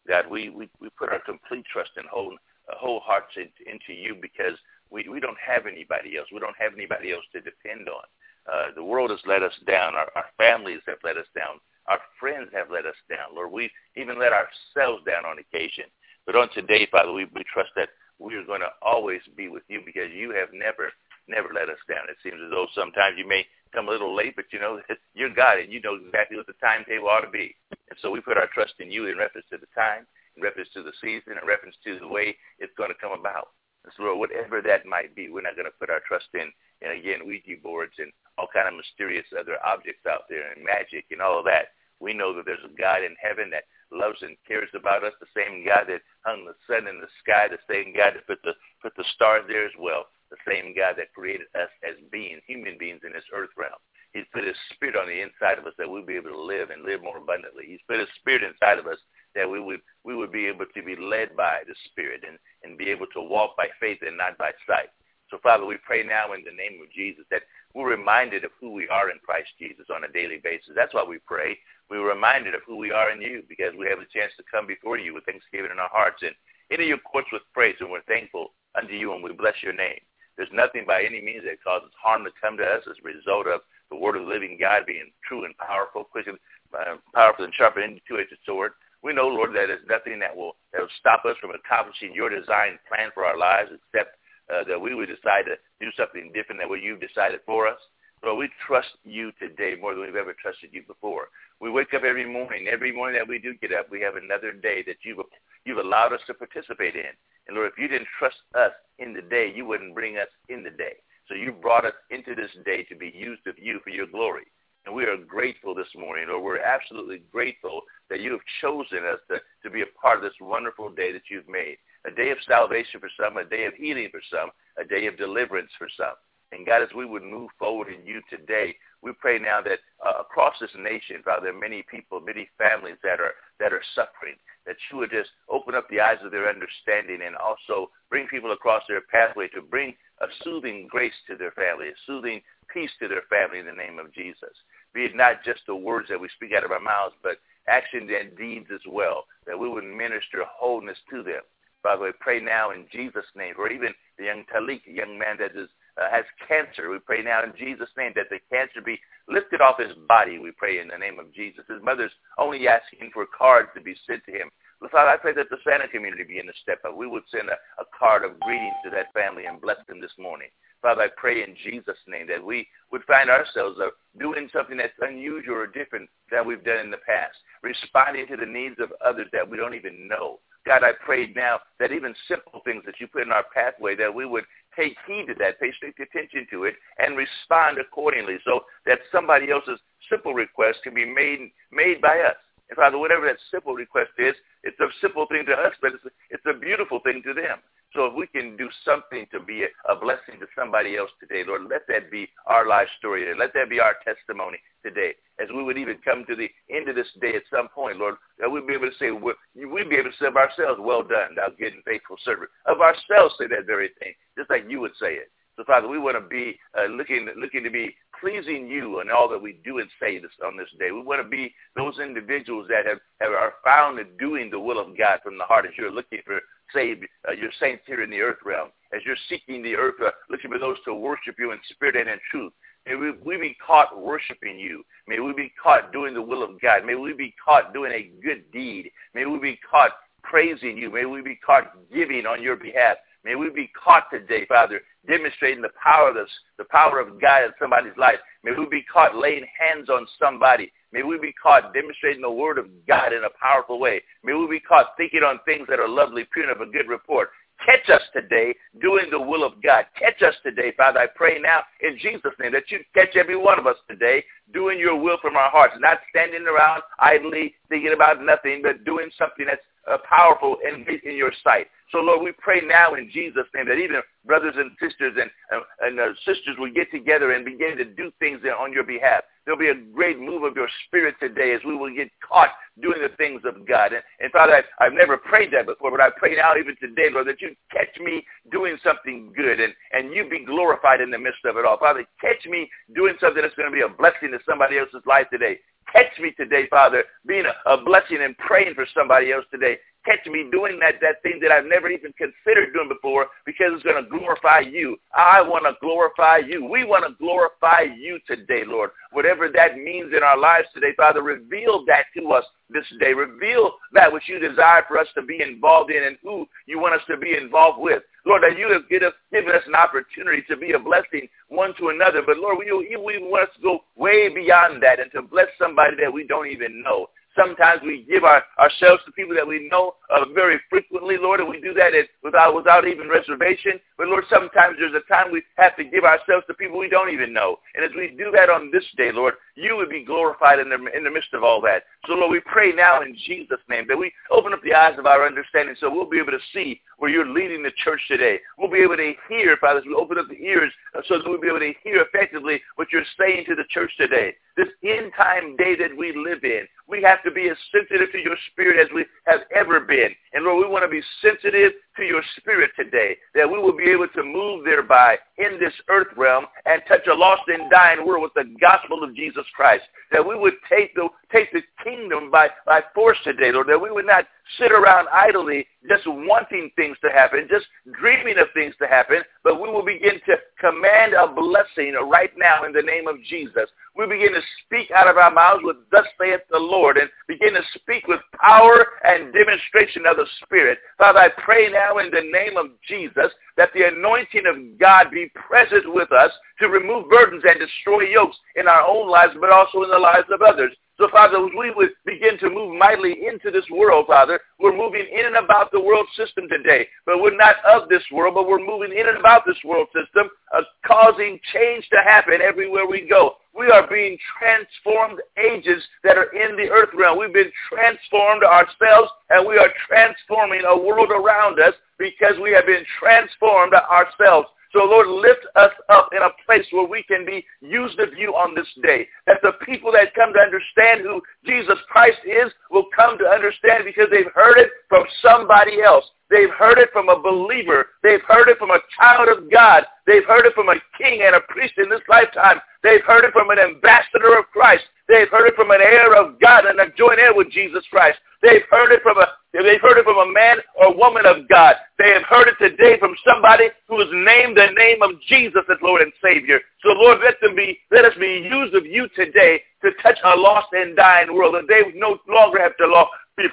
That 0.07 0.29
we 0.29 0.49
we, 0.51 0.69
we 0.81 0.89
put 0.99 1.11
our 1.11 1.21
complete 1.21 1.65
trust 1.73 1.93
and 1.97 2.09
whole 2.09 2.35
uh, 2.69 2.77
whole 2.77 3.01
hearts 3.01 3.37
in, 3.37 3.49
into 3.71 3.93
you 3.93 4.17
because 4.21 4.59
we 4.91 5.09
we 5.09 5.21
don't 5.21 5.39
have 5.39 5.67
anybody 5.67 6.17
else. 6.19 6.27
We 6.33 6.41
don't 6.41 6.59
have 6.59 6.75
anybody 6.75 7.13
else 7.13 7.25
to 7.33 7.41
depend 7.41 7.89
on. 7.89 8.05
Uh, 8.51 8.75
the 8.75 8.83
world 8.83 9.11
has 9.11 9.21
let 9.27 9.45
us 9.45 9.55
down. 9.67 9.95
Our, 9.95 10.11
our 10.17 10.27
families 10.37 10.81
have 10.89 10.99
let 11.05 11.19
us 11.19 11.29
down. 11.37 11.61
Our 11.91 11.99
friends 12.23 12.55
have 12.55 12.71
let 12.71 12.87
us 12.87 12.95
down. 13.11 13.35
Lord, 13.35 13.51
We've 13.51 13.75
even 13.99 14.15
let 14.15 14.31
ourselves 14.31 15.03
down 15.03 15.27
on 15.27 15.43
occasion. 15.43 15.91
But 16.23 16.39
on 16.39 16.47
today, 16.55 16.87
Father, 16.87 17.11
we, 17.11 17.27
we 17.35 17.43
trust 17.51 17.75
that 17.75 17.91
we 18.23 18.39
are 18.39 18.47
going 18.47 18.63
to 18.63 18.71
always 18.79 19.21
be 19.35 19.49
with 19.51 19.67
you 19.67 19.83
because 19.83 20.15
you 20.15 20.31
have 20.31 20.55
never, 20.55 20.95
never 21.27 21.51
let 21.51 21.67
us 21.67 21.83
down. 21.91 22.07
It 22.07 22.23
seems 22.23 22.39
as 22.39 22.55
though 22.55 22.71
sometimes 22.79 23.19
you 23.19 23.27
may 23.27 23.43
come 23.75 23.89
a 23.89 23.91
little 23.91 24.15
late, 24.15 24.37
but 24.39 24.47
you 24.55 24.63
know, 24.63 24.79
you're 25.19 25.35
God 25.35 25.59
and 25.59 25.73
you 25.73 25.83
know 25.83 25.99
exactly 25.99 26.39
what 26.39 26.47
the 26.47 26.55
timetable 26.63 27.11
ought 27.11 27.27
to 27.27 27.35
be. 27.35 27.59
And 27.91 27.99
so 27.99 28.15
we 28.15 28.23
put 28.23 28.39
our 28.39 28.47
trust 28.55 28.79
in 28.79 28.95
you 28.95 29.11
in 29.11 29.19
reference 29.19 29.51
to 29.51 29.59
the 29.59 29.71
time, 29.75 30.07
in 30.39 30.47
reference 30.47 30.71
to 30.79 30.87
the 30.87 30.95
season, 31.03 31.43
in 31.43 31.49
reference 31.49 31.75
to 31.83 31.99
the 31.99 32.07
way 32.07 32.39
it's 32.63 32.77
going 32.79 32.95
to 32.95 33.03
come 33.03 33.19
about. 33.19 33.51
And 33.83 33.91
so 33.99 34.15
whatever 34.15 34.63
that 34.63 34.87
might 34.87 35.17
be, 35.19 35.27
we're 35.27 35.43
not 35.43 35.59
going 35.59 35.67
to 35.67 35.81
put 35.81 35.91
our 35.91 36.05
trust 36.07 36.31
in, 36.39 36.53
and 36.87 36.93
again, 36.95 37.27
Ouija 37.27 37.59
boards 37.65 37.97
and 37.99 38.13
all 38.39 38.47
kind 38.53 38.69
of 38.69 38.77
mysterious 38.77 39.27
other 39.35 39.57
objects 39.65 40.05
out 40.07 40.29
there 40.29 40.53
and 40.53 40.63
magic 40.63 41.09
and 41.11 41.21
all 41.21 41.41
of 41.41 41.49
that. 41.51 41.73
We 42.01 42.15
know 42.15 42.35
that 42.35 42.47
there's 42.47 42.65
a 42.65 42.81
God 42.81 43.05
in 43.05 43.15
heaven 43.21 43.51
that 43.51 43.65
loves 43.93 44.23
and 44.23 44.37
cares 44.49 44.71
about 44.75 45.05
us, 45.05 45.13
the 45.21 45.31
same 45.37 45.65
God 45.65 45.85
that 45.89 46.03
hung 46.25 46.47
the 46.47 46.57
sun 46.67 46.89
in 46.89 47.01
the 47.01 47.11
sky, 47.23 47.49
the 47.49 47.61
same 47.69 47.93
God 47.95 48.17
that 48.17 48.27
put 48.27 48.43
the 48.43 48.55
put 48.83 48.97
the 48.97 49.05
stars 49.15 49.45
there 49.47 49.67
as 49.67 49.77
well, 49.79 50.07
the 50.31 50.41
same 50.49 50.75
God 50.75 50.97
that 50.97 51.13
created 51.13 51.47
us 51.55 51.71
as 51.85 52.01
beings, 52.11 52.43
human 52.47 52.79
beings 52.79 53.03
in 53.05 53.13
this 53.13 53.27
earth 53.35 53.53
realm. 53.57 53.79
He's 54.13 54.27
put 54.33 54.43
his 54.43 54.59
spirit 54.75 54.97
on 54.97 55.07
the 55.07 55.23
inside 55.23 55.59
of 55.59 55.67
us 55.67 55.75
that 55.79 55.89
we'll 55.89 56.07
be 56.07 56.17
able 56.17 56.35
to 56.35 56.43
live 56.43 56.71
and 56.71 56.83
live 56.83 57.03
more 57.03 57.19
abundantly. 57.19 57.65
He's 57.67 57.85
put 57.87 58.01
his 58.01 58.11
spirit 58.19 58.43
inside 58.43 58.79
of 58.79 58.87
us 58.87 58.99
that 59.35 59.49
we 59.49 59.61
would 59.61 59.81
we 60.03 60.17
would 60.17 60.33
be 60.33 60.47
able 60.47 60.67
to 60.67 60.83
be 60.83 60.97
led 60.97 61.37
by 61.37 61.63
the 61.67 61.75
spirit 61.91 62.25
and, 62.27 62.39
and 62.65 62.79
be 62.79 62.91
able 62.91 63.07
to 63.15 63.23
walk 63.23 63.57
by 63.57 63.69
faith 63.79 63.99
and 64.03 64.17
not 64.17 64.39
by 64.39 64.51
sight. 64.67 64.91
So 65.31 65.39
Father, 65.43 65.65
we 65.65 65.79
pray 65.87 66.03
now 66.03 66.33
in 66.33 66.43
the 66.43 66.51
name 66.51 66.83
of 66.83 66.91
Jesus 66.91 67.25
that 67.31 67.47
we're 67.75 67.91
reminded 67.91 68.45
of 68.45 68.51
who 68.61 68.73
we 68.73 68.89
are 68.89 69.11
in 69.11 69.19
Christ 69.25 69.51
Jesus 69.59 69.87
on 69.95 70.05
a 70.05 70.13
daily 70.13 70.41
basis. 70.43 70.75
That's 70.75 70.95
why 70.95 71.05
we 71.05 71.19
pray. 71.27 71.59
We're 71.89 72.09
reminded 72.09 72.55
of 72.55 72.63
who 72.67 72.77
we 72.77 72.91
are 72.91 73.11
in 73.11 73.23
you 73.23 73.43
because 73.49 73.75
we 73.79 73.87
have 73.87 73.99
a 73.99 74.11
chance 74.11 74.33
to 74.37 74.45
come 74.51 74.67
before 74.67 74.99
you 74.99 75.15
with 75.15 75.25
thanksgiving 75.25 75.71
in 75.71 75.79
our 75.79 75.91
hearts 75.91 76.23
and 76.23 76.35
enter 76.71 76.85
your 76.85 76.99
courts 76.99 77.29
with 77.33 77.43
praise 77.53 77.77
and 77.81 77.91
we're 77.91 78.03
thankful 78.07 78.55
unto 78.75 78.95
you 78.95 79.15
and 79.15 79.23
we 79.23 79.33
bless 79.33 79.55
your 79.63 79.73
name. 79.73 79.99
There's 80.37 80.51
nothing 80.53 80.85
by 80.87 81.03
any 81.03 81.21
means 81.21 81.45
that 81.45 81.63
causes 81.63 81.91
harm 82.01 82.25
to 82.25 82.31
come 82.41 82.57
to 82.57 82.65
us 82.65 82.83
as 82.89 82.97
a 82.99 83.07
result 83.07 83.47
of 83.47 83.61
the 83.91 83.97
word 83.99 84.17
of 84.17 84.23
the 84.25 84.33
living 84.33 84.57
God 84.59 84.87
being 84.87 85.11
true 85.27 85.45
and 85.45 85.57
powerful, 85.59 86.05
quick 86.05 86.27
and 86.27 86.39
uh, 86.73 86.97
powerful 87.15 87.45
and 87.45 87.55
sharper 87.55 87.83
than 87.83 88.01
two-edged 88.07 88.39
sword. 88.47 88.73
We 89.03 89.13
know, 89.13 89.29
Lord, 89.29 89.51
that 89.51 89.67
there's 89.67 89.87
nothing 89.89 90.19
that 90.21 90.35
will 90.35 90.57
that 90.73 90.81
will 90.81 90.97
stop 90.99 91.25
us 91.25 91.37
from 91.41 91.51
accomplishing 91.51 92.15
your 92.15 92.31
design 92.31 92.79
plan 92.87 93.11
for 93.13 93.25
our 93.25 93.37
lives 93.37 93.71
except 93.73 94.17
uh, 94.53 94.65
that 94.65 94.81
we 94.81 94.95
would 94.95 95.09
decide 95.09 95.47
to 95.47 95.57
do 95.81 95.91
something 95.97 96.33
different 96.35 96.61
than 96.61 96.69
what 96.69 96.83
you've 96.83 97.01
decided 97.01 97.41
for 97.47 97.67
us. 97.67 97.79
Lord, 98.23 98.39
we 98.39 98.51
trust 98.67 99.01
you 99.05 99.33
today 99.41 99.77
more 99.81 99.95
than 99.95 100.03
we've 100.03 100.15
ever 100.15 100.35
trusted 100.35 100.71
you 100.73 100.83
before. 100.83 101.29
We 101.61 101.71
wake 101.71 101.95
up 101.95 102.05
every 102.05 102.31
morning. 102.31 102.69
Every 102.69 102.93
morning 102.93 103.19
that 103.19 103.29
we 103.29 103.39
do 103.39 103.55
get 103.55 103.73
up, 103.73 103.91
we 103.91 104.01
have 104.03 104.17
another 104.17 104.53
day 104.53 104.83
that 104.87 104.97
you've 105.03 105.25
you've 105.65 105.79
allowed 105.79 106.13
us 106.13 106.21
to 106.27 106.35
participate 106.35 106.97
in. 106.97 107.13
And 107.49 107.57
Lord, 107.57 107.73
if 107.73 107.79
you 107.79 107.89
didn't 107.89 108.09
trust 108.19 108.37
us 108.55 108.73
in 108.99 109.15
the 109.15 109.23
day, 109.23 109.51
you 109.55 109.65
wouldn't 109.65 109.95
bring 109.95 110.19
us 110.19 110.29
in 110.49 110.63
the 110.63 110.71
day. 110.71 111.01
So 111.29 111.35
you 111.35 111.53
brought 111.53 111.87
us 111.87 111.95
into 112.11 112.35
this 112.35 112.51
day 112.65 112.85
to 112.85 112.97
be 112.97 113.13
used 113.15 113.47
of 113.47 113.59
you 113.59 113.81
for 113.85 113.91
your 113.91 114.07
glory. 114.07 114.45
And 114.87 114.95
we 114.95 115.05
are 115.05 115.17
grateful 115.17 115.75
this 115.75 115.93
morning, 115.95 116.27
or 116.31 116.43
we're 116.43 116.59
absolutely 116.59 117.23
grateful 117.31 117.83
that 118.09 118.21
you 118.21 118.33
have 118.33 118.41
chosen 118.61 119.05
us 119.05 119.21
to, 119.29 119.39
to 119.63 119.71
be 119.71 119.83
a 119.83 120.01
part 120.01 120.17
of 120.17 120.23
this 120.23 120.41
wonderful 120.41 120.91
day 120.91 121.13
that 121.13 121.29
you've 121.31 121.49
made. 121.49 121.77
A 122.07 122.11
day 122.11 122.31
of 122.31 122.39
salvation 122.49 122.99
for 122.99 123.11
some, 123.21 123.37
a 123.37 123.45
day 123.45 123.67
of 123.67 123.75
healing 123.75 124.09
for 124.11 124.23
some, 124.33 124.51
a 124.79 124.89
day 124.89 125.07
of 125.07 125.19
deliverance 125.19 125.71
for 125.79 125.89
some. 125.97 126.17
And 126.53 126.67
God, 126.67 126.83
as 126.83 126.89
we 126.97 127.07
would 127.07 127.23
move 127.23 127.51
forward 127.59 127.89
in 127.93 128.05
you 128.07 128.21
today, 128.29 128.75
we 129.03 129.13
pray 129.13 129.39
now 129.39 129.61
that 129.63 129.79
uh, 130.05 130.21
across 130.21 130.55
this 130.61 130.71
nation, 130.77 131.23
Father, 131.25 131.47
there 131.47 131.57
are 131.57 131.61
many 131.61 131.85
people, 131.89 132.21
many 132.21 132.49
families 132.59 132.97
that 133.03 133.21
are 133.21 133.35
that 133.61 133.73
are 133.73 133.83
suffering. 133.95 134.35
That 134.67 134.77
you 134.91 134.99
would 134.99 135.11
just 135.11 135.31
open 135.49 135.75
up 135.75 135.89
the 135.89 136.01
eyes 136.01 136.19
of 136.25 136.33
their 136.33 136.49
understanding 136.49 137.21
and 137.25 137.37
also 137.37 137.91
bring 138.11 138.27
people 138.27 138.53
across 138.53 138.83
their 138.89 139.01
pathway 139.01 139.49
to 139.49 139.63
bring 139.63 139.95
a 140.21 140.27
soothing 140.45 140.87
grace 140.91 141.15
to 141.29 141.37
their 141.37 141.53
family, 141.53 141.89
a 141.89 141.99
soothing 142.07 142.41
peace 142.73 142.91
to 143.01 143.09
their 143.09 143.23
family 143.29 143.59
in 143.59 143.67
the 143.67 143.73
name 143.73 143.99
of 143.99 144.13
Jesus. 144.15 144.55
Be 144.93 145.05
it 145.05 145.17
not 145.17 145.45
just 145.45 145.61
the 145.67 145.75
words 145.75 146.09
that 146.09 146.21
we 146.21 146.29
speak 146.35 146.53
out 146.53 146.65
of 146.65 146.73
our 146.73 146.81
mouths, 146.81 147.15
but 147.23 147.39
actions 147.69 148.11
and 148.11 148.37
deeds 148.37 148.67
as 148.75 148.81
well, 148.89 149.25
that 149.47 149.59
we 149.59 149.69
would 149.69 149.85
minister 149.85 150.45
wholeness 150.47 150.99
to 151.11 151.23
them. 151.23 151.43
Father, 151.83 152.05
we 152.05 152.13
pray 152.21 152.41
now 152.41 152.73
in 152.73 152.87
Jesus' 152.93 153.25
name, 153.35 153.55
or 153.57 153.71
even 153.71 153.95
the 154.19 154.25
young 154.25 154.45
Talik, 154.53 154.83
a 154.87 154.93
young 154.93 155.19
man 155.19 155.37
that 155.39 155.57
is 155.57 155.69
uh, 156.01 156.11
has 156.11 156.25
cancer. 156.47 156.91
We 156.91 156.99
pray 156.99 157.23
now 157.23 157.43
in 157.43 157.53
Jesus' 157.59 157.89
name 157.97 158.13
that 158.17 158.31
the 158.31 158.39
cancer 158.51 158.81
be 158.85 158.99
lifted 159.29 159.61
off 159.61 159.79
his 159.79 159.93
body. 160.09 160.39
We 160.39 160.53
pray 160.53 160.79
in 160.79 160.89
the 160.89 160.99
name 160.99 161.19
of 161.19 161.33
Jesus. 161.35 161.65
His 161.69 161.83
mother's 161.83 162.13
only 162.39 162.69
asking 162.69 163.11
for 163.13 163.27
cards 163.27 163.69
to 163.75 163.81
be 163.81 163.95
sent 164.07 164.25
to 164.27 164.33
him. 164.33 164.51
Father, 164.89 165.11
I 165.11 165.17
pray 165.19 165.35
that 165.35 165.51
the 165.51 165.59
SANA 165.63 165.89
community 165.89 166.25
begin 166.25 166.47
to 166.47 166.53
step 166.63 166.81
up. 166.87 166.97
We 166.97 167.07
would 167.07 167.23
send 167.31 167.49
a, 167.49 167.59
a 167.81 167.85
card 167.97 168.25
of 168.25 168.41
greetings 168.41 168.75
to 168.85 168.91
that 168.91 169.13
family 169.13 169.45
and 169.45 169.61
bless 169.61 169.77
them 169.87 170.01
this 170.01 170.17
morning. 170.19 170.49
Father, 170.81 171.03
I 171.03 171.09
pray 171.17 171.43
in 171.43 171.55
Jesus' 171.63 171.99
name 172.09 172.27
that 172.29 172.45
we 172.45 172.67
would 172.91 173.05
find 173.05 173.29
ourselves 173.29 173.79
doing 174.19 174.49
something 174.53 174.79
that's 174.79 174.97
unusual 175.01 175.57
or 175.57 175.67
different 175.67 176.09
than 176.31 176.47
we've 176.47 176.65
done 176.65 176.79
in 176.79 176.91
the 176.91 177.05
past, 177.07 177.37
responding 177.63 178.27
to 178.29 178.37
the 178.37 178.47
needs 178.47 178.77
of 178.81 178.93
others 179.05 179.29
that 179.33 179.49
we 179.49 179.59
don't 179.59 179.75
even 179.75 180.09
know. 180.09 180.41
God, 180.67 180.83
I 180.83 180.93
pray 181.05 181.33
now 181.35 181.61
that 181.79 181.93
even 181.93 182.15
simple 182.29 182.61
things 182.65 182.83
that 182.87 183.01
you 183.01 183.07
put 183.07 183.23
in 183.23 183.33
our 183.33 183.45
pathway, 183.55 183.95
that 183.97 184.15
we 184.15 184.27
would 184.27 184.45
take 184.77 184.97
heed 185.07 185.27
to 185.29 185.35
that, 185.39 185.61
pay 185.61 185.73
strict 185.73 186.01
attention 186.01 186.47
to 186.51 186.65
it, 186.65 186.75
and 186.99 187.17
respond 187.17 187.79
accordingly 187.79 188.37
so 188.45 188.61
that 188.87 188.99
somebody 189.13 189.51
else's 189.51 189.81
simple 190.11 190.35
request 190.35 190.79
can 190.83 190.95
be 190.95 191.05
made, 191.05 191.51
made 191.73 192.01
by 192.01 192.21
us. 192.21 192.37
And 192.71 192.77
Father, 192.77 192.99
whatever 192.99 193.27
that 193.27 193.37
simple 193.51 193.75
request 193.75 194.15
is, 194.17 194.35
it's 194.63 194.79
a 194.79 194.87
simple 195.01 195.27
thing 195.27 195.45
to 195.47 195.53
us, 195.53 195.75
but 195.83 195.93
it's 195.93 196.05
a, 196.05 196.11
it's 196.31 196.47
a 196.47 196.59
beautiful 196.59 197.01
thing 197.03 197.21
to 197.27 197.35
them. 197.35 197.59
So 197.93 198.07
if 198.07 198.15
we 198.15 198.29
can 198.29 198.57
do 198.57 198.71
something 198.85 199.27
to 199.33 199.41
be 199.41 199.67
a, 199.67 199.97
blessing 199.97 200.39
to 200.39 200.47
somebody 200.57 200.97
else 200.97 201.11
today, 201.19 201.43
Lord, 201.45 201.63
let 201.69 201.83
that 201.89 202.11
be 202.11 202.29
our 202.47 202.69
life 202.69 202.87
story. 202.99 203.27
Let 203.37 203.53
that 203.55 203.69
be 203.69 203.81
our 203.81 203.97
testimony 204.07 204.59
today. 204.87 205.15
As 205.43 205.49
we 205.55 205.65
would 205.65 205.77
even 205.77 205.99
come 206.05 206.25
to 206.29 206.37
the 206.37 206.49
end 206.71 206.89
of 206.89 206.95
this 206.95 207.11
day 207.21 207.35
at 207.35 207.43
some 207.51 207.67
point, 207.69 207.99
Lord, 207.99 208.15
that 208.39 208.49
we'd 208.49 208.69
be 208.69 208.75
able 208.75 208.91
to 208.91 208.99
say, 208.99 209.11
we'd 209.11 209.91
be 209.91 209.97
able 209.97 210.11
to 210.11 210.17
say 210.21 210.27
of 210.27 210.37
ourselves, 210.37 210.79
well 210.81 211.03
done, 211.03 211.35
thou 211.35 211.49
good 211.59 211.75
and 211.75 211.83
faithful 211.83 212.17
servant. 212.25 212.51
Of 212.67 212.79
ourselves 212.79 213.35
say 213.39 213.49
that 213.49 213.67
very 213.67 213.91
thing, 213.99 214.15
just 214.39 214.51
like 214.51 214.71
you 214.71 214.81
would 214.81 214.95
say 215.01 215.15
it. 215.19 215.33
So, 215.57 215.65
Father, 215.65 215.89
we 215.89 215.99
want 215.99 216.17
to 216.17 216.27
be 216.27 216.59
uh, 216.79 216.87
looking 216.87 217.29
looking 217.37 217.63
to 217.65 217.71
be 217.71 217.95
pleasing 218.21 218.69
you 218.69 219.01
in 219.01 219.11
all 219.11 219.29
that 219.29 219.41
we 219.41 219.61
do 219.65 219.79
and 219.79 219.89
say 220.01 220.19
this, 220.19 220.31
on 220.45 220.57
this 220.57 220.69
day. 220.79 220.91
We 220.91 221.03
want 221.03 221.23
to 221.23 221.29
be 221.29 221.55
those 221.77 221.99
individuals 221.99 222.67
that 222.69 222.87
have, 222.87 222.99
have 223.21 223.33
are 223.33 223.55
found 223.65 223.99
in 223.99 224.07
doing 224.19 224.51
the 224.51 224.61
will 224.61 224.79
of 224.79 224.97
God 224.97 225.21
from 225.23 225.39
the 225.39 225.45
heart 225.45 225.67
as 225.67 225.73
you're 225.77 225.93
looking 225.93 226.21
for 226.25 226.41
save 226.73 227.03
uh, 227.29 227.33
your 227.33 227.51
saints 227.59 227.83
here 227.87 228.03
in 228.03 228.11
the 228.11 228.21
earth 228.21 228.39
realm, 228.45 228.69
as 228.95 229.01
you're 229.05 229.17
seeking 229.29 229.63
the 229.63 229.75
earth, 229.75 229.97
uh, 230.05 230.11
looking 230.29 230.51
for 230.51 230.59
those 230.59 230.77
to 230.85 230.95
worship 230.95 231.35
you 231.39 231.53
in 231.53 231.59
spirit 231.71 231.97
and 231.97 232.09
in 232.09 232.19
truth. 232.31 232.53
May 232.87 232.95
we, 232.95 233.13
we 233.25 233.37
be 233.37 233.57
caught 233.65 234.01
worshiping 234.01 234.59
you. 234.59 234.83
May 235.07 235.21
we 235.21 235.33
be 235.33 235.53
caught 235.63 235.93
doing 235.93 236.15
the 236.15 236.23
will 236.23 236.43
of 236.43 236.61
God. 236.61 236.85
May 236.85 236.95
we 236.95 237.13
be 237.13 237.35
caught 237.45 237.75
doing 237.75 237.93
a 237.93 238.11
good 238.25 238.45
deed. 238.53 238.91
May 239.15 239.27
we 239.27 239.39
be 239.39 239.59
caught 239.71 239.93
praising 240.23 240.77
you. 240.77 240.91
May 240.91 241.05
we 241.05 241.21
be 241.23 241.39
caught 241.45 241.73
giving 241.93 242.27
on 242.27 242.43
your 242.43 242.57
behalf. 242.57 242.97
May 243.25 243.35
we 243.35 243.51
be 243.51 243.71
caught 243.85 244.05
today, 244.11 244.47
Father, 244.47 244.81
demonstrating 245.07 245.61
the 245.61 245.71
power 245.83 246.11
of 246.11 246.17
the 246.59 246.65
power 246.71 247.01
of 247.01 247.21
God 247.21 247.45
in 247.45 247.51
somebody's 247.61 247.97
life. 247.99 248.19
May 248.43 248.53
we 248.59 248.67
be 248.71 248.83
caught 248.83 249.17
laying 249.17 249.45
hands 249.59 249.91
on 249.91 250.07
somebody. 250.19 250.73
May 250.93 251.03
we 251.03 251.19
be 251.19 251.33
caught 251.33 251.75
demonstrating 251.75 252.23
the 252.23 252.31
word 252.31 252.59
of 252.59 252.67
God 252.89 253.13
in 253.13 253.25
a 253.25 253.39
powerful 253.41 253.79
way. 253.79 254.01
May 254.25 254.33
we 254.35 254.47
be 254.47 254.61
caught 254.61 254.97
thinking 254.97 255.23
on 255.23 255.39
things 255.45 255.67
that 255.69 255.79
are 255.79 255.89
lovely, 255.89 256.27
pure, 256.33 256.51
and 256.51 256.53
of 256.53 256.67
a 256.67 256.71
good 256.71 256.89
report. 256.89 257.29
Catch 257.65 257.91
us 257.91 258.03
today 258.15 258.55
doing 258.81 259.11
the 259.11 259.21
will 259.21 259.45
of 259.45 259.63
God. 259.63 259.85
Catch 259.99 260.23
us 260.23 260.35
today, 260.43 260.73
Father. 260.79 261.01
I 261.01 261.07
pray 261.15 261.39
now 261.39 261.61
in 261.83 261.99
Jesus' 261.99 262.33
name 262.41 262.53
that 262.53 262.71
you 262.71 262.79
catch 262.95 263.17
every 263.17 263.37
one 263.37 263.59
of 263.59 263.67
us 263.67 263.77
today 263.89 264.25
doing 264.55 264.79
your 264.79 264.99
will 264.99 265.19
from 265.21 265.37
our 265.37 265.51
hearts, 265.51 265.75
not 265.79 265.99
standing 266.09 266.47
around 266.47 266.83
idly 266.99 267.55
thinking 267.69 267.93
about 267.95 268.25
nothing, 268.25 268.63
but 268.63 268.85
doing 268.85 269.11
something 269.19 269.45
that's 269.47 269.61
uh, 269.89 269.99
powerful 270.09 270.57
in, 270.67 270.85
in 271.05 271.17
your 271.17 271.33
sight. 271.43 271.67
So, 271.93 271.99
Lord, 271.99 272.23
we 272.23 272.33
pray 272.39 272.61
now 272.65 272.95
in 272.95 273.11
Jesus' 273.11 273.51
name 273.55 273.67
that 273.67 273.79
even 273.79 274.01
brothers 274.25 274.55
and 274.57 274.71
sisters 274.81 275.15
and, 275.21 275.31
uh, 275.53 275.65
and 275.81 275.99
uh, 275.99 276.15
sisters 276.25 276.55
will 276.59 276.73
get 276.73 276.91
together 276.93 277.33
and 277.33 277.45
begin 277.45 277.77
to 277.79 277.85
do 277.85 278.13
things 278.21 278.41
on 278.47 278.73
your 278.73 278.85
behalf. 278.85 279.25
There'll 279.45 279.59
be 279.59 279.71
a 279.71 279.93
great 279.93 280.21
move 280.21 280.45
of 280.45 280.55
your 280.55 280.69
spirit 280.87 281.17
today 281.19 281.53
as 281.53 281.61
we 281.67 281.75
will 281.75 281.93
get 281.95 282.09
caught 282.23 282.51
doing 282.81 283.03
the 283.03 283.15
things 283.17 283.43
of 283.45 283.67
God. 283.67 283.93
And, 283.93 284.03
and 284.21 284.31
Father, 284.31 284.55
I've, 284.55 284.65
I've 284.79 284.93
never 284.93 285.17
prayed 285.17 285.51
that 285.53 285.67
before, 285.67 285.91
but 285.91 286.01
I 286.01 286.11
pray 286.17 286.37
now 286.37 286.55
even 286.55 286.77
today, 286.79 287.09
Lord, 287.11 287.27
that 287.27 287.41
you 287.41 287.57
catch 287.73 287.99
me 287.99 288.25
doing 288.53 288.77
something 288.85 289.33
good 289.35 289.59
and, 289.59 289.75
and 289.93 290.15
you 290.15 290.29
be 290.29 290.45
glorified 290.45 291.01
in 291.01 291.11
the 291.11 291.19
midst 291.19 291.45
of 291.45 291.57
it 291.57 291.65
all. 291.65 291.79
Father, 291.79 292.05
catch 292.21 292.47
me 292.47 292.71
doing 292.95 293.15
something 293.19 293.43
that's 293.43 293.55
going 293.57 293.71
to 293.71 293.75
be 293.75 293.83
a 293.83 293.89
blessing 293.89 294.31
to 294.31 294.39
somebody 294.47 294.79
else's 294.79 295.03
life 295.07 295.27
today. 295.33 295.59
Catch 295.93 296.19
me 296.21 296.33
today, 296.33 296.67
Father, 296.69 297.05
being 297.27 297.45
a, 297.47 297.71
a 297.71 297.83
blessing 297.83 298.19
and 298.23 298.37
praying 298.39 298.75
for 298.75 298.87
somebody 298.95 299.33
else 299.33 299.45
today 299.51 299.79
catch 300.05 300.25
me 300.27 300.47
doing 300.51 300.79
that, 300.81 300.95
that 301.01 301.23
thing 301.23 301.41
that 301.43 301.53
I've 301.53 301.67
never 301.67 301.89
even 301.91 302.13
considered 302.13 302.73
doing 302.73 302.89
before 302.89 303.27
because 303.45 303.69
it's 303.73 303.83
going 303.83 304.03
to 304.03 304.09
glorify 304.09 304.61
you. 304.61 304.97
I 305.15 305.41
want 305.41 305.65
to 305.65 305.75
glorify 305.81 306.39
you. 306.39 306.65
We 306.65 306.85
want 306.85 307.05
to 307.07 307.15
glorify 307.19 307.87
you 307.97 308.19
today, 308.27 308.63
Lord. 308.67 308.91
Whatever 309.13 309.49
that 309.55 309.77
means 309.77 310.13
in 310.17 310.23
our 310.23 310.39
lives 310.39 310.69
today, 310.75 310.93
Father, 310.97 311.23
reveal 311.23 311.85
that 311.87 312.07
to 312.17 312.33
us 312.33 312.45
this 312.71 312.85
day. 313.01 313.13
Reveal 313.13 313.73
that 313.93 314.13
which 314.13 314.25
you 314.27 314.39
desire 314.39 314.85
for 314.87 314.99
us 314.99 315.09
to 315.15 315.23
be 315.23 315.43
involved 315.43 315.91
in 315.91 316.03
and 316.05 316.17
who 316.23 316.47
you 316.67 316.79
want 316.81 316.95
us 316.95 317.07
to 317.09 317.17
be 317.17 317.37
involved 317.37 317.81
with. 317.81 318.03
Lord, 318.27 318.43
that 318.43 318.59
you 318.59 318.71
have 318.73 318.89
given 318.89 319.55
us 319.55 319.63
an 319.67 319.75
opportunity 319.75 320.43
to 320.49 320.57
be 320.57 320.73
a 320.73 320.79
blessing 320.79 321.29
one 321.49 321.75
to 321.79 321.89
another. 321.89 322.23
But 322.25 322.39
Lord, 322.39 322.59
we, 322.59 322.67
you 322.67 323.01
want 323.01 323.49
us 323.49 323.55
to 323.57 323.63
go 323.63 323.81
way 323.97 324.29
beyond 324.29 324.83
that 324.83 325.01
and 325.01 325.11
to 325.13 325.23
bless 325.23 325.49
somebody 325.59 325.97
that 326.03 326.13
we 326.13 326.27
don't 326.27 326.49
even 326.49 326.83
know. 326.83 327.09
Sometimes 327.41 327.81
we 327.83 328.05
give 328.09 328.25
our, 328.25 328.43
ourselves 328.59 329.03
to 329.07 329.13
people 329.13 329.35
that 329.35 329.47
we 329.47 329.69
know 329.71 329.95
uh, 330.11 330.27
very 330.35 330.61
frequently, 330.69 331.17
Lord, 331.19 331.41
and 331.41 331.49
we 331.49 331.61
do 331.61 331.73
that 331.75 331.93
without, 332.23 332.55
without 332.55 332.87
even 332.87 333.09
reservation. 333.09 333.81
But 334.01 334.09
Lord, 334.09 334.25
sometimes 334.31 334.77
there's 334.79 334.95
a 334.95 335.07
time 335.13 335.31
we 335.31 335.43
have 335.59 335.77
to 335.77 335.85
give 335.85 336.05
ourselves 336.05 336.47
to 336.47 336.55
people 336.55 336.79
we 336.79 336.89
don't 336.89 337.13
even 337.13 337.35
know. 337.35 337.59
And 337.75 337.85
as 337.85 337.91
we 337.95 338.17
do 338.17 338.31
that 338.35 338.49
on 338.49 338.71
this 338.73 338.85
day, 338.97 339.13
Lord, 339.13 339.35
you 339.57 339.77
would 339.77 339.91
be 339.91 340.03
glorified 340.03 340.59
in 340.59 340.71
the, 340.71 340.77
in 340.97 341.05
the 341.05 341.11
midst 341.11 341.35
of 341.35 341.45
all 341.45 341.61
that. 341.61 341.83
So 342.07 342.15
Lord, 342.15 342.31
we 342.31 342.41
pray 342.41 342.73
now 342.73 343.03
in 343.03 343.15
Jesus' 343.27 343.61
name 343.69 343.85
that 343.89 343.99
we 343.99 344.11
open 344.31 344.55
up 344.55 344.63
the 344.65 344.73
eyes 344.73 344.99
of 344.99 345.05
our 345.05 345.27
understanding 345.27 345.77
so 345.79 345.93
we'll 345.93 346.09
be 346.09 346.19
able 346.19 346.33
to 346.33 346.41
see 346.55 346.81
where 346.97 347.11
you're 347.11 347.29
leading 347.29 347.63
the 347.63 347.73
church 347.85 348.01
today. 348.09 348.41
We'll 348.57 348.71
be 348.71 348.79
able 348.79 348.97
to 348.97 349.13
hear, 349.29 349.59
Father, 349.61 349.81
as 349.81 349.85
we 349.85 349.93
open 349.93 350.19
up 350.19 350.29
the 350.29 350.43
ears 350.43 350.73
so 351.07 351.19
that 351.19 351.29
we'll 351.29 351.41
be 351.41 351.49
able 351.49 351.61
to 351.61 351.75
hear 351.85 352.01
effectively 352.01 352.63
what 352.77 352.89
you're 352.93 353.05
saying 353.19 353.45
to 353.49 353.55
the 353.55 353.65
church 353.69 353.91
today. 353.99 354.33
This 354.57 354.69
end 354.83 355.13
time 355.17 355.57
day 355.57 355.77
that 355.77 355.97
we 355.97 356.13
live 356.17 356.45
in, 356.45 356.67
we 356.89 357.03
have 357.03 357.23
to 357.23 357.31
be 357.31 357.49
as 357.49 357.57
sensitive 357.73 358.13
to 358.13 358.19
your 358.19 358.37
spirit 358.51 358.81
as 358.81 358.93
we 358.95 359.05
have 359.27 359.41
ever 359.55 359.81
been. 359.81 360.11
And 360.33 360.45
Lord, 360.45 360.67
we 360.67 360.71
want 360.71 360.85
to 360.85 360.89
be 360.89 361.03
sensitive 361.23 361.73
to 361.97 362.03
your 362.03 362.23
spirit 362.37 362.71
today, 362.77 363.17
that 363.35 363.51
we 363.51 363.59
will 363.59 363.77
be 363.77 363.90
able 363.93 364.09
to 364.09 364.23
move 364.23 364.65
thereby 364.65 365.17
in 365.39 365.59
this 365.59 365.73
earth 365.89 366.09
realm 366.17 366.47
and 366.67 366.83
touch 366.89 367.07
a 367.11 367.15
lost 367.15 367.43
and 367.49 367.71
dying 367.71 368.07
world 368.07 368.23
with 368.23 368.35
the 368.35 368.55
gospel 368.61 369.03
of 369.03 369.15
Jesus 369.15 369.45
Christ. 369.55 369.85
That 370.13 370.27
we 370.27 370.37
would 370.37 370.55
take 370.69 370.95
the, 370.95 371.09
take 371.33 371.53
the 371.53 371.63
kingdom 371.85 372.31
by, 372.31 372.49
by 372.67 372.83
force 372.95 373.19
today, 373.25 373.53
Lord, 373.53 373.69
that 373.69 373.81
we 373.81 373.91
would 373.91 374.07
not 374.07 374.27
sit 374.59 374.73
around 374.73 375.09
idly 375.13 375.67
just 375.89 376.03
wanting 376.07 376.71
things 376.77 376.97
to 377.03 377.11
happen, 377.11 377.47
just 377.51 377.67
dreaming 377.99 378.39
of 378.39 378.49
things 378.55 378.75
to 378.81 378.87
happen, 378.87 379.23
but 379.45 379.61
we 379.61 379.69
will 379.69 379.85
begin 379.85 380.21
to 380.27 380.37
command 380.59 381.15
a 381.15 381.29
blessing 381.29 381.95
right 382.11 382.33
now 382.37 382.65
in 382.65 382.73
the 382.73 382.83
name 382.83 383.07
of 383.07 383.17
Jesus. 383.29 383.71
We 383.97 384.07
begin 384.07 384.33
to 384.33 384.41
speak 384.65 384.91
out 384.93 385.09
of 385.09 385.17
our 385.17 385.31
mouths 385.31 385.63
with 385.65 385.77
thus 385.91 386.07
saith 386.19 386.41
the 386.51 386.59
Lord 386.59 386.97
and 386.97 387.11
begin 387.27 387.55
to 387.55 387.63
speak 387.75 388.07
with 388.07 388.21
power 388.41 388.87
and 389.05 389.33
demonstration 389.33 390.07
of 390.07 390.17
the 390.17 390.27
Spirit. 390.43 390.79
Father, 390.97 391.19
I 391.19 391.29
pray 391.43 391.69
now 391.69 391.99
in 391.99 392.11
the 392.11 392.31
name 392.33 392.57
of 392.57 392.67
Jesus 392.87 393.33
that 393.57 393.71
the 393.75 393.89
anointing 393.89 394.45
of 394.47 394.79
God 394.79 395.11
be 395.11 395.31
present 395.35 395.93
with 395.93 396.13
us 396.13 396.31
to 396.61 396.69
remove 396.69 397.11
burdens 397.11 397.43
and 397.47 397.59
destroy 397.59 398.03
yokes 398.03 398.39
in 398.57 398.69
our 398.69 398.87
own 398.87 399.11
lives, 399.11 399.35
but 399.41 399.51
also 399.51 399.83
in 399.83 399.91
the 399.91 399.99
lives 399.99 400.29
of 400.33 400.41
others. 400.41 400.73
So, 401.01 401.09
Father, 401.09 401.41
we 401.41 401.71
would 401.71 401.93
begin 402.05 402.37
to 402.41 402.51
move 402.51 402.77
mightily 402.77 403.27
into 403.27 403.51
this 403.51 403.65
world, 403.71 404.05
Father, 404.07 404.39
we're 404.59 404.77
moving 404.77 405.07
in 405.11 405.25
and 405.25 405.37
about 405.37 405.73
the 405.73 405.81
world 405.81 406.07
system 406.15 406.45
today. 406.47 406.87
But 407.07 407.23
we're 407.23 407.39
not 407.39 407.57
of 407.65 407.89
this 407.89 408.03
world, 408.13 408.35
but 408.35 408.47
we're 408.47 408.63
moving 408.63 408.93
in 408.93 409.09
and 409.09 409.17
about 409.17 409.45
this 409.47 409.57
world 409.65 409.89
system, 409.97 410.29
uh, 410.55 410.61
causing 410.87 411.41
change 411.55 411.89
to 411.89 411.97
happen 412.05 412.43
everywhere 412.43 412.87
we 412.87 413.09
go. 413.09 413.37
We 413.59 413.71
are 413.71 413.89
being 413.89 414.19
transformed 414.39 415.21
agents 415.43 415.87
that 416.05 416.19
are 416.19 416.31
in 416.37 416.55
the 416.57 416.69
earth 416.69 416.91
realm. 416.93 417.19
We've 417.19 417.33
been 417.33 417.53
transformed 417.73 418.45
ourselves, 418.45 419.09
and 419.31 419.49
we 419.49 419.57
are 419.57 419.73
transforming 419.89 420.65
a 420.69 420.77
world 420.77 421.13
around 421.13 421.61
us 421.61 421.73
because 421.99 422.37
we 422.43 422.53
have 422.53 422.67
been 422.67 422.85
transformed 422.99 423.73
ourselves. 423.73 424.49
So 424.73 424.85
Lord, 424.85 425.09
lift 425.09 425.47
us 425.57 425.73
up 425.89 426.11
in 426.13 426.23
a 426.23 426.31
place 426.47 426.67
where 426.71 426.87
we 426.87 427.03
can 427.03 427.27
be 427.27 427.45
used 427.61 427.99
of 427.99 428.11
you 428.17 428.31
on 428.35 428.55
this 428.55 428.69
day. 428.83 429.09
That 429.27 429.39
the 429.43 429.53
people 429.65 429.91
that 429.93 430.15
come 430.15 430.33
to 430.33 430.39
understand 430.39 431.01
who 431.03 431.21
Jesus 431.45 431.79
Christ 431.89 432.19
is 432.25 432.53
will 432.71 432.87
come 432.95 433.19
to 433.19 433.25
understand 433.25 433.85
because 433.85 434.07
they've 434.11 434.33
heard 434.35 434.59
it 434.59 434.71
from 434.89 435.05
somebody 435.23 435.83
else. 435.83 436.05
They've 436.31 436.51
heard 436.51 436.79
it 436.79 436.91
from 436.93 437.09
a 437.09 437.21
believer. 437.21 437.87
They've 438.05 438.23
heard 438.23 438.49
it 438.49 438.59
from 438.59 438.71
a 438.71 438.79
child 438.97 439.29
of 439.29 439.51
God. 439.51 439.83
They've 440.07 440.25
heard 440.25 440.47
it 440.47 440.55
from 440.55 440.69
a 440.69 440.79
king 440.97 441.23
and 441.27 441.35
a 441.35 441.41
priest 441.49 441.75
in 441.77 441.91
this 441.91 442.07
lifetime. 442.09 442.61
They've 442.85 443.03
heard 443.05 443.25
it 443.25 443.33
from 443.33 443.51
an 443.51 443.59
ambassador 443.59 444.39
of 444.39 444.47
Christ. 444.53 444.85
They've 445.09 445.29
heard 445.29 445.49
it 445.49 445.57
from 445.57 445.73
an 445.73 445.81
heir 445.83 446.15
of 446.15 446.41
God 446.41 446.67
and 446.67 446.79
a 446.79 446.95
joint 446.97 447.19
heir 447.19 447.35
with 447.35 447.51
Jesus 447.51 447.83
Christ. 447.91 448.19
They've 448.43 448.65
heard 448.71 448.93
it 448.93 449.03
from 449.03 449.19
a 449.19 449.27
they've 449.53 449.81
heard 449.81 449.99
it 449.99 450.05
from 450.05 450.17
a 450.17 450.33
man 450.33 450.59
or 450.81 450.97
woman 450.97 451.27
of 451.27 451.49
God. 451.49 451.77
They 451.99 452.11
have 452.11 452.23
heard 452.25 452.49
it 452.49 452.57
today 452.59 452.99
from 452.99 453.15
somebody 453.27 453.69
who 453.87 454.01
has 454.01 454.09
named 454.13 454.57
the 454.57 454.73
name 454.77 455.03
of 455.03 455.21
Jesus 455.29 455.63
as 455.71 455.77
Lord 455.83 456.01
and 456.01 456.13
Savior. 456.25 456.61
So 456.83 456.89
Lord, 456.97 457.19
let 457.23 457.35
them 457.43 457.55
be 457.55 457.79
let 457.91 458.05
us 458.05 458.15
be 458.19 458.49
used 458.51 458.75
of 458.75 458.87
you 458.87 459.09
today 459.15 459.61
to 459.83 459.91
touch 460.03 460.19
a 460.25 460.37
lost 460.37 460.69
and 460.73 460.97
dying 460.97 461.35
world. 461.35 461.55
That 461.55 461.69
they 461.69 461.93
no 461.99 462.19
longer 462.29 462.61
have 462.61 462.77
to 462.79 463.05
be, 463.37 463.49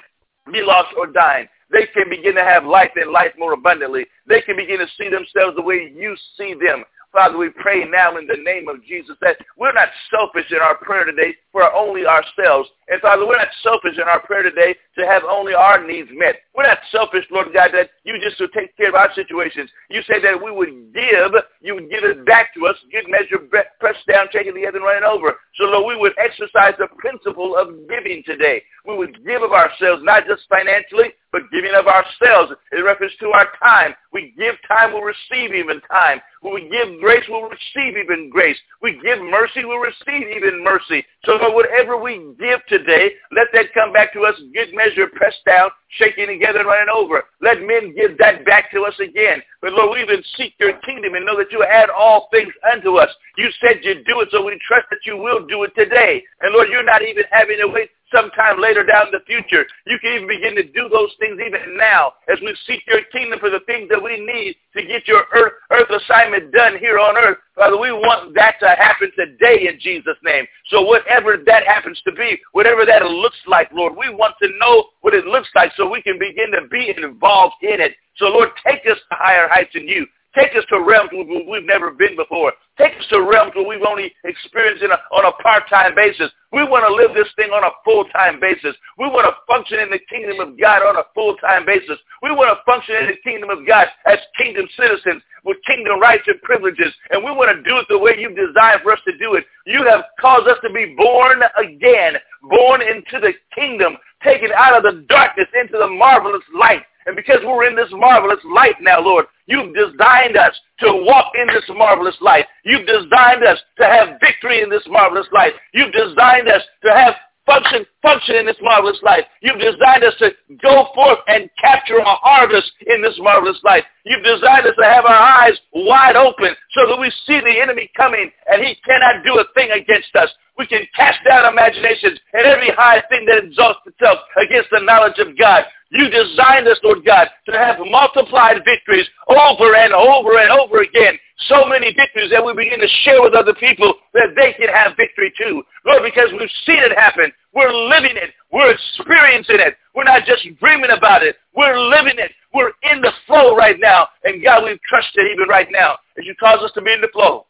be 0.52 0.62
lost 0.62 0.88
or 0.96 1.06
dying. 1.06 1.48
They 1.70 1.86
can 1.92 2.08
begin 2.08 2.34
to 2.36 2.44
have 2.44 2.64
life 2.64 2.92
and 2.96 3.12
life 3.12 3.32
more 3.38 3.52
abundantly. 3.52 4.06
They 4.26 4.40
can 4.40 4.56
begin 4.56 4.78
to 4.78 4.86
see 4.96 5.10
themselves 5.10 5.54
the 5.54 5.62
way 5.62 5.92
you 5.94 6.16
see 6.38 6.54
them. 6.54 6.84
Father, 7.18 7.36
we 7.36 7.48
pray 7.50 7.82
now 7.82 8.16
in 8.16 8.28
the 8.28 8.38
name 8.46 8.68
of 8.68 8.78
Jesus 8.84 9.16
that 9.20 9.38
we're 9.56 9.72
not 9.72 9.88
selfish 10.08 10.52
in 10.52 10.58
our 10.58 10.76
prayer 10.76 11.04
today 11.04 11.34
for 11.50 11.66
only 11.74 12.06
ourselves. 12.06 12.70
And 12.86 13.00
Father, 13.02 13.26
we're 13.26 13.42
not 13.42 13.50
selfish 13.60 13.98
in 13.98 14.06
our 14.06 14.20
prayer 14.20 14.44
today 14.44 14.76
to 14.96 15.04
have 15.04 15.24
only 15.24 15.52
our 15.52 15.84
needs 15.84 16.08
met. 16.12 16.36
We're 16.54 16.68
not 16.68 16.78
selfish, 16.92 17.24
Lord 17.32 17.48
God, 17.52 17.70
that 17.74 17.90
you 18.04 18.14
just 18.22 18.38
to 18.38 18.46
take 18.54 18.76
care 18.76 18.90
of 18.90 18.94
our 18.94 19.12
situations. 19.16 19.68
You 19.90 20.02
say 20.02 20.22
that 20.22 20.40
we 20.40 20.52
would 20.52 20.94
give, 20.94 21.34
you 21.60 21.74
would 21.74 21.90
give 21.90 22.04
it 22.04 22.24
back 22.24 22.54
to 22.54 22.68
us, 22.68 22.76
good 22.92 23.10
measure, 23.10 23.42
pressed 23.80 24.06
down, 24.06 24.28
taking 24.32 24.54
the 24.54 24.68
other 24.68 24.78
and 24.78 24.86
running 24.86 25.02
over. 25.02 25.34
So 25.56 25.64
Lord, 25.64 25.90
we 25.90 26.00
would 26.00 26.14
exercise 26.22 26.74
the 26.78 26.86
principle 26.98 27.56
of 27.58 27.74
giving 27.88 28.22
today. 28.26 28.62
We 28.86 28.96
would 28.96 29.18
give 29.26 29.42
of 29.42 29.50
ourselves, 29.50 30.04
not 30.04 30.22
just 30.28 30.46
financially, 30.48 31.18
but 31.32 31.42
giving 31.52 31.72
of 31.74 31.86
ourselves 31.86 32.52
in 32.72 32.84
reference 32.84 33.12
to 33.20 33.30
our 33.30 33.48
time. 33.62 33.94
We 34.12 34.34
give 34.38 34.54
time, 34.66 34.92
we'll 34.92 35.02
receive 35.02 35.54
even 35.54 35.80
time. 35.90 36.20
When 36.40 36.54
we 36.54 36.68
give 36.70 37.00
grace, 37.00 37.24
we'll 37.28 37.50
receive 37.50 37.96
even 37.96 38.30
grace. 38.30 38.56
We 38.82 39.00
give 39.02 39.20
mercy, 39.20 39.64
we'll 39.64 39.78
receive 39.78 40.28
even 40.34 40.64
mercy. 40.64 41.04
So 41.24 41.36
whatever 41.52 41.96
we 41.96 42.18
give 42.38 42.64
today, 42.68 43.10
let 43.32 43.48
that 43.52 43.74
come 43.74 43.92
back 43.92 44.12
to 44.14 44.22
us, 44.22 44.34
good 44.54 44.72
measure, 44.72 45.08
pressed 45.08 45.44
down, 45.46 45.70
shaking 45.88 46.28
together 46.28 46.60
and 46.60 46.68
running 46.68 46.94
over. 46.94 47.24
Let 47.40 47.60
men 47.60 47.94
give 47.94 48.16
that 48.18 48.44
back 48.44 48.70
to 48.72 48.84
us 48.84 48.94
again. 49.00 49.42
But 49.60 49.72
Lord, 49.72 49.90
we 49.92 50.02
even 50.02 50.22
seek 50.36 50.54
your 50.60 50.78
kingdom 50.80 51.14
and 51.14 51.26
know 51.26 51.36
that 51.36 51.52
you 51.52 51.64
add 51.64 51.90
all 51.90 52.28
things 52.30 52.52
unto 52.72 52.96
us. 52.96 53.10
You 53.36 53.50
said 53.60 53.80
you'd 53.82 54.06
do 54.06 54.20
it, 54.20 54.28
so 54.30 54.44
we 54.44 54.58
trust 54.66 54.86
that 54.90 55.04
you 55.04 55.16
will 55.16 55.46
do 55.46 55.64
it 55.64 55.72
today. 55.74 56.22
And 56.40 56.54
Lord, 56.54 56.68
you're 56.70 56.84
not 56.84 57.02
even 57.02 57.24
having 57.30 57.58
to 57.58 57.68
wait 57.68 57.90
sometime 58.12 58.60
later 58.60 58.84
down 58.84 59.06
in 59.06 59.12
the 59.12 59.24
future. 59.26 59.66
You 59.86 59.98
can 59.98 60.14
even 60.14 60.28
begin 60.28 60.54
to 60.56 60.62
do 60.62 60.88
those 60.88 61.10
things 61.18 61.38
even 61.40 61.76
now 61.76 62.12
as 62.32 62.38
we 62.40 62.56
seek 62.66 62.82
your 62.86 63.02
kingdom 63.12 63.38
for 63.38 63.50
the 63.50 63.60
things 63.66 63.88
that 63.90 64.02
we 64.02 64.18
need 64.18 64.56
to 64.76 64.86
get 64.86 65.06
your 65.06 65.24
earth, 65.34 65.52
earth 65.70 65.90
assignment 65.90 66.52
done 66.52 66.78
here 66.78 66.98
on 66.98 67.16
earth. 67.16 67.38
Father, 67.54 67.78
we 67.78 67.92
want 67.92 68.34
that 68.34 68.56
to 68.60 68.68
happen 68.68 69.10
today 69.16 69.68
in 69.68 69.80
Jesus' 69.80 70.18
name. 70.22 70.46
So 70.70 70.82
whatever 70.82 71.36
that 71.46 71.66
happens 71.66 72.00
to 72.06 72.12
be, 72.12 72.38
whatever 72.52 72.84
that 72.86 73.02
looks 73.02 73.38
like, 73.46 73.70
Lord, 73.72 73.94
we 73.96 74.10
want 74.10 74.34
to 74.42 74.48
know 74.58 74.86
what 75.00 75.14
it 75.14 75.26
looks 75.26 75.48
like 75.54 75.72
so 75.76 75.88
we 75.88 76.02
can 76.02 76.18
begin 76.18 76.52
to 76.52 76.68
be 76.68 76.94
involved 76.96 77.56
in 77.62 77.80
it. 77.80 77.92
So 78.16 78.26
Lord, 78.26 78.50
take 78.66 78.80
us 78.90 78.98
to 78.98 79.16
higher 79.16 79.48
heights 79.48 79.74
in 79.74 79.86
you. 79.88 80.06
Take 80.38 80.54
us 80.54 80.62
to 80.70 80.78
realms 80.86 81.10
where 81.10 81.26
we've 81.26 81.66
never 81.66 81.90
been 81.90 82.14
before. 82.14 82.52
Take 82.78 82.94
us 82.94 83.06
to 83.10 83.26
realms 83.26 83.50
where 83.56 83.66
we've 83.66 83.82
only 83.82 84.14
experienced 84.22 84.84
a, 84.86 84.94
on 85.10 85.26
a 85.26 85.32
part-time 85.42 85.96
basis. 85.96 86.30
We 86.52 86.62
want 86.62 86.86
to 86.86 86.94
live 86.94 87.10
this 87.10 87.26
thing 87.34 87.50
on 87.50 87.64
a 87.66 87.74
full-time 87.82 88.38
basis. 88.38 88.78
We 89.02 89.10
want 89.10 89.26
to 89.26 89.34
function 89.50 89.80
in 89.80 89.90
the 89.90 89.98
kingdom 90.06 90.38
of 90.38 90.54
God 90.54 90.86
on 90.86 90.94
a 90.94 91.02
full-time 91.12 91.66
basis. 91.66 91.98
We 92.22 92.30
want 92.30 92.54
to 92.54 92.62
function 92.70 92.94
in 93.02 93.06
the 93.10 93.18
kingdom 93.26 93.50
of 93.50 93.66
God 93.66 93.88
as 94.06 94.18
kingdom 94.38 94.70
citizens 94.78 95.26
with 95.44 95.58
kingdom 95.66 95.98
rights 95.98 96.22
and 96.30 96.40
privileges. 96.42 96.94
And 97.10 97.24
we 97.24 97.34
want 97.34 97.50
to 97.50 97.58
do 97.66 97.78
it 97.82 97.86
the 97.90 97.98
way 97.98 98.14
you've 98.14 98.38
designed 98.38 98.86
for 98.86 98.92
us 98.92 99.02
to 99.10 99.18
do 99.18 99.34
it. 99.34 99.42
You 99.66 99.82
have 99.90 100.06
caused 100.20 100.46
us 100.46 100.58
to 100.62 100.70
be 100.70 100.94
born 100.94 101.42
again, 101.58 102.14
born 102.46 102.78
into 102.82 103.18
the 103.18 103.34
kingdom, 103.58 103.98
taken 104.22 104.50
out 104.54 104.78
of 104.78 104.86
the 104.86 105.02
darkness 105.08 105.50
into 105.58 105.78
the 105.78 105.90
marvelous 105.90 106.46
light. 106.54 106.86
And 107.08 107.16
because 107.16 107.38
we're 107.42 107.64
in 107.64 107.74
this 107.74 107.88
marvelous 107.90 108.38
light 108.44 108.76
now, 108.82 109.00
Lord, 109.00 109.24
you've 109.46 109.74
designed 109.74 110.36
us 110.36 110.52
to 110.80 110.92
walk 110.92 111.32
in 111.40 111.46
this 111.46 111.64
marvelous 111.70 112.14
light. 112.20 112.44
You've 112.66 112.86
designed 112.86 113.42
us 113.44 113.58
to 113.78 113.84
have 113.86 114.20
victory 114.20 114.60
in 114.60 114.68
this 114.68 114.84
marvelous 114.86 115.26
light. 115.32 115.54
You've 115.72 115.92
designed 115.92 116.48
us 116.48 116.60
to 116.84 116.92
have 116.92 117.14
function, 117.46 117.86
function 118.02 118.36
in 118.36 118.44
this 118.44 118.60
marvelous 118.60 118.98
light. 119.02 119.24
You've 119.40 119.58
designed 119.58 120.04
us 120.04 120.12
to 120.18 120.32
go 120.60 120.88
forth 120.94 121.20
and 121.28 121.48
capture 121.58 121.96
a 121.96 122.04
harvest 122.04 122.70
in 122.86 123.00
this 123.00 123.16
marvelous 123.18 123.58
light. 123.64 123.84
You've 124.04 124.22
designed 124.22 124.66
us 124.66 124.76
to 124.78 124.84
have 124.84 125.06
our 125.06 125.16
eyes 125.16 125.56
wide 125.72 126.14
open 126.14 126.52
so 126.76 126.86
that 126.92 127.00
we 127.00 127.10
see 127.24 127.40
the 127.40 127.56
enemy 127.58 127.90
coming 127.96 128.30
and 128.52 128.62
he 128.62 128.76
cannot 128.84 129.24
do 129.24 129.40
a 129.40 129.44
thing 129.54 129.70
against 129.70 130.14
us. 130.14 130.28
We 130.58 130.66
can 130.66 130.84
cast 130.94 131.24
down 131.24 131.50
imaginations 131.50 132.20
and 132.34 132.44
every 132.44 132.68
high 132.76 133.00
thing 133.08 133.24
that 133.26 133.44
exalts 133.44 133.80
itself 133.86 134.18
against 134.44 134.68
the 134.70 134.80
knowledge 134.80 135.18
of 135.18 135.38
God. 135.38 135.64
You 135.90 136.10
designed 136.10 136.68
us, 136.68 136.78
Lord 136.84 137.04
God, 137.04 137.28
to 137.46 137.52
have 137.52 137.78
multiplied 137.80 138.60
victories 138.64 139.06
over 139.26 139.74
and 139.74 139.94
over 139.94 140.38
and 140.38 140.50
over 140.50 140.82
again. 140.82 141.18
So 141.48 141.64
many 141.64 141.94
victories 141.94 142.30
that 142.30 142.44
we 142.44 142.52
begin 142.52 142.80
to 142.80 142.88
share 143.04 143.22
with 143.22 143.32
other 143.32 143.54
people 143.54 143.94
that 144.12 144.34
they 144.36 144.52
can 144.52 144.68
have 144.68 144.96
victory 144.96 145.32
too. 145.38 145.62
Lord, 145.86 146.02
because 146.02 146.28
we've 146.32 146.50
seen 146.66 146.82
it 146.84 146.92
happen. 146.98 147.32
We're 147.54 147.72
living 147.72 148.16
it. 148.16 148.34
We're 148.52 148.72
experiencing 148.72 149.60
it. 149.60 149.76
We're 149.94 150.04
not 150.04 150.26
just 150.26 150.46
dreaming 150.60 150.90
about 150.90 151.22
it. 151.22 151.36
We're 151.56 151.78
living 151.78 152.18
it. 152.18 152.32
We're 152.52 152.72
in 152.92 153.00
the 153.00 153.12
flow 153.26 153.56
right 153.56 153.76
now. 153.80 154.08
And 154.24 154.42
God, 154.42 154.64
we 154.64 154.78
trust 154.86 155.08
it 155.14 155.32
even 155.32 155.48
right 155.48 155.68
now. 155.70 155.96
As 156.18 156.26
you 156.26 156.34
cause 156.38 156.58
us 156.62 156.72
to 156.74 156.82
be 156.82 156.92
in 156.92 157.00
the 157.00 157.08
flow, 157.12 157.46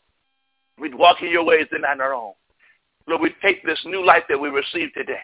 we'd 0.79 0.95
walk 0.95 1.23
in 1.23 1.31
your 1.31 1.45
ways 1.45 1.67
and 1.73 1.83
not 1.83 2.01
our 2.01 2.15
own. 2.15 2.35
Lord, 3.09 3.23
we 3.23 3.35
take 3.43 3.65
this 3.65 3.81
new 3.85 4.05
life 4.05 4.25
that 4.29 4.39
we 4.39 4.49
received 4.49 4.93
today 4.95 5.23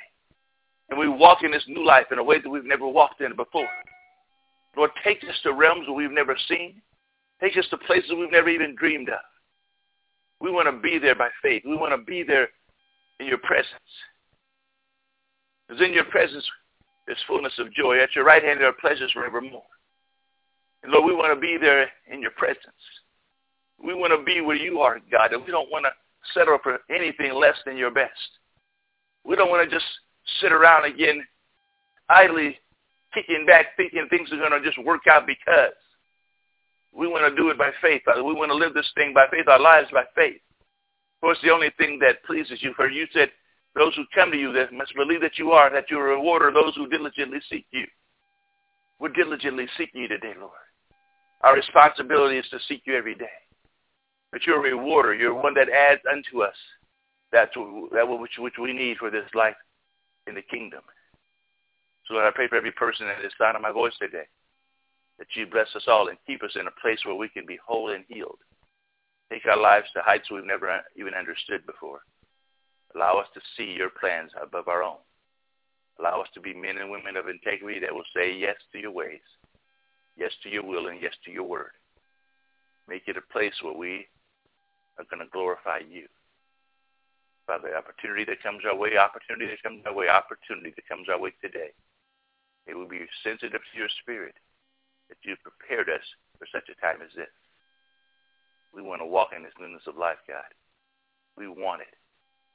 and 0.91 0.99
we 0.99 1.09
walk 1.09 1.43
in 1.43 1.51
this 1.51 1.65
new 1.67 1.85
life 1.85 2.07
in 2.13 2.19
a 2.19 2.25
way 2.25 2.41
that 2.41 2.49
we've 2.49 2.65
never 2.65 2.87
walked 2.87 3.21
in 3.21 3.35
before. 3.37 3.69
Lord, 4.77 4.91
take 5.03 5.23
us 5.25 5.39
to 5.43 5.53
realms 5.53 5.87
that 5.87 5.93
we've 5.93 6.11
never 6.11 6.37
seen. 6.49 6.83
Take 7.41 7.57
us 7.57 7.67
to 7.71 7.79
places 7.79 8.11
we've 8.17 8.31
never 8.31 8.49
even 8.49 8.75
dreamed 8.75 9.09
of. 9.09 9.21
We 10.41 10.51
want 10.51 10.69
to 10.69 10.81
be 10.81 10.99
there 10.99 11.15
by 11.15 11.29
faith. 11.43 11.63
We 11.65 11.77
want 11.77 11.93
to 11.93 12.05
be 12.05 12.23
there 12.23 12.49
in 13.21 13.27
your 13.27 13.39
presence. 13.39 13.69
Because 15.69 15.83
in 15.83 15.93
your 15.93 16.05
presence 16.05 16.45
there's 17.07 17.19
fullness 17.27 17.53
of 17.59 17.73
joy. 17.73 17.99
At 17.99 18.15
your 18.15 18.25
right 18.25 18.43
hand 18.43 18.61
there 18.61 18.69
are 18.69 18.75
pleasures 18.81 19.13
forevermore. 19.13 19.63
And 20.83 20.93
Lord, 20.93 21.07
we 21.07 21.15
want 21.15 21.35
to 21.35 21.41
be 21.41 21.57
there 21.59 21.89
in 22.13 22.21
your 22.21 22.33
presence. 22.33 22.59
We 23.83 23.95
want 23.95 24.13
to 24.19 24.25
be 24.25 24.41
where 24.41 24.57
you 24.57 24.81
are, 24.81 24.99
God, 25.11 25.33
and 25.33 25.43
we 25.45 25.51
don't 25.51 25.71
want 25.71 25.87
to 25.87 25.91
settle 26.33 26.59
for 26.63 26.79
anything 26.91 27.35
less 27.35 27.57
than 27.65 27.77
your 27.77 27.91
best. 27.91 28.13
We 29.25 29.37
don't 29.37 29.51
want 29.51 29.69
to 29.69 29.75
just 29.75 29.87
sit 30.41 30.53
around 30.53 30.85
again 30.85 31.25
idly 32.09 32.59
kicking 33.13 33.47
back 33.47 33.67
thinking 33.77 34.07
things 34.11 34.31
are 34.33 34.39
going 34.39 34.51
to 34.51 34.67
just 34.67 34.83
work 34.85 35.03
out 35.11 35.27
because. 35.27 35.73
We 36.93 37.09
want 37.09 37.29
to 37.29 37.35
do 37.35 37.51
it 37.51 37.59
by 37.59 37.71
faith. 37.83 38.03
We 38.07 38.35
want 38.35 38.51
to 38.51 38.57
live 38.57 38.73
this 38.73 38.91
thing 38.95 39.13
by 39.13 39.27
faith, 39.31 39.49
our 39.49 39.59
lives 39.59 39.89
by 39.93 40.05
faith. 40.15 40.41
Of 41.17 41.21
course, 41.21 41.39
the 41.43 41.51
only 41.51 41.71
thing 41.77 41.99
that 42.01 42.23
pleases 42.25 42.63
you, 42.63 42.73
for 42.77 42.89
you 42.89 43.07
said, 43.13 43.31
those 43.75 43.95
who 43.97 44.05
come 44.15 44.31
to 44.31 44.37
you 44.37 44.53
that 44.53 44.73
must 44.73 44.95
believe 44.95 45.21
that 45.21 45.37
you 45.37 45.51
are, 45.51 45.71
that 45.73 45.91
you 45.91 45.99
are 45.99 46.13
a 46.13 46.17
rewarder 46.17 46.53
those 46.53 46.77
who 46.77 46.89
diligently 46.89 47.41
seek 47.51 47.67
you. 47.73 47.85
We're 49.01 49.09
diligently 49.09 49.67
seeking 49.77 50.03
you 50.03 50.09
today, 50.09 50.35
Lord. 50.39 50.53
Our 51.43 51.57
responsibility 51.57 52.39
is 52.39 52.47
to 52.51 52.59
seek 52.69 52.83
you 52.85 52.97
every 52.97 53.17
day. 53.17 53.27
But 54.31 54.47
you're 54.47 54.59
a 54.59 54.77
rewarder. 54.77 55.15
You're 55.15 55.35
one 55.35 55.55
that 55.55 55.69
adds 55.69 56.01
unto 56.11 56.43
us 56.43 56.55
that, 57.33 57.51
that 57.93 58.09
which, 58.09 58.39
which 58.39 58.55
we 58.61 58.73
need 58.73 58.99
for 58.99 59.11
this 59.11 59.29
life 59.35 59.57
in 60.27 60.35
the 60.35 60.43
kingdom. 60.43 60.83
So 62.07 62.15
Lord, 62.15 62.27
I 62.27 62.31
pray 62.35 62.49
for 62.49 62.57
every 62.57 62.73
person 62.73 63.07
that 63.07 63.25
is 63.25 63.33
sound 63.39 63.57
of 63.57 63.63
my 63.63 63.73
voice 63.73 63.95
today, 64.01 64.29
that 65.19 65.29
you 65.35 65.47
bless 65.47 65.69
us 65.75 65.85
all 65.87 66.09
and 66.09 66.19
keep 66.27 66.43
us 66.43 66.57
in 66.59 66.67
a 66.67 66.81
place 66.81 67.01
where 67.05 67.15
we 67.15 67.29
can 67.29 67.47
be 67.47 67.59
whole 67.65 67.91
and 67.91 68.05
healed. 68.09 68.39
Take 69.31 69.47
our 69.47 69.61
lives 69.61 69.87
to 69.95 70.03
heights 70.03 70.31
we've 70.31 70.45
never 70.45 70.81
even 70.97 71.15
understood 71.15 71.65
before. 71.67 72.01
Allow 72.95 73.19
us 73.19 73.27
to 73.35 73.41
see 73.57 73.73
your 73.73 73.91
plans 73.91 74.31
above 74.41 74.69
our 74.69 74.83
own. 74.83 74.99
Allow 75.99 76.21
us 76.21 76.29
to 76.35 76.41
be 76.41 76.55
men 76.55 76.79
and 76.79 76.91
women 76.91 77.17
of 77.17 77.29
integrity 77.29 77.81
that 77.81 77.95
will 77.95 78.07
say 78.15 78.37
yes 78.37 78.57
to 78.73 78.79
your 78.79 78.91
ways, 78.91 79.23
yes 80.17 80.33
to 80.43 80.49
your 80.49 80.65
will, 80.65 80.89
and 80.89 81.01
yes 81.01 81.15
to 81.25 81.31
your 81.31 81.45
word. 81.45 81.71
Make 82.89 83.05
it 83.07 83.17
a 83.17 83.33
place 83.33 83.55
where 83.63 83.77
we 83.77 84.07
are 84.99 85.05
going 85.11 85.25
to 85.25 85.33
glorify 85.33 85.79
you. 85.89 86.07
Father, 87.47 87.77
opportunity 87.77 88.25
that 88.25 88.43
comes 88.43 88.65
our 88.65 88.77
way, 88.77 88.97
opportunity 88.97 89.53
that 89.53 89.63
comes 89.63 89.85
our 89.85 89.93
way, 89.93 90.09
opportunity 90.09 90.73
that 90.75 90.89
comes 90.89 91.09
our 91.09 91.21
way 91.21 91.33
today. 91.43 91.77
It 92.67 92.75
will 92.75 92.89
be 92.89 93.05
sensitive 93.23 93.61
to 93.61 93.79
your 93.79 93.93
spirit 94.01 94.35
that 95.09 95.21
you've 95.23 95.43
prepared 95.45 95.91
us 95.91 96.05
for 96.39 96.49
such 96.49 96.65
a 96.73 96.81
time 96.81 97.05
as 97.05 97.13
this. 97.15 97.33
We 98.73 98.81
want 98.81 99.03
to 99.03 99.07
walk 99.07 99.37
in 99.37 99.43
this 99.43 99.53
newness 99.61 99.87
of 99.87 99.97
life, 99.97 100.19
God. 100.27 100.49
We 101.37 101.49
want 101.49 101.83
it. 101.83 101.95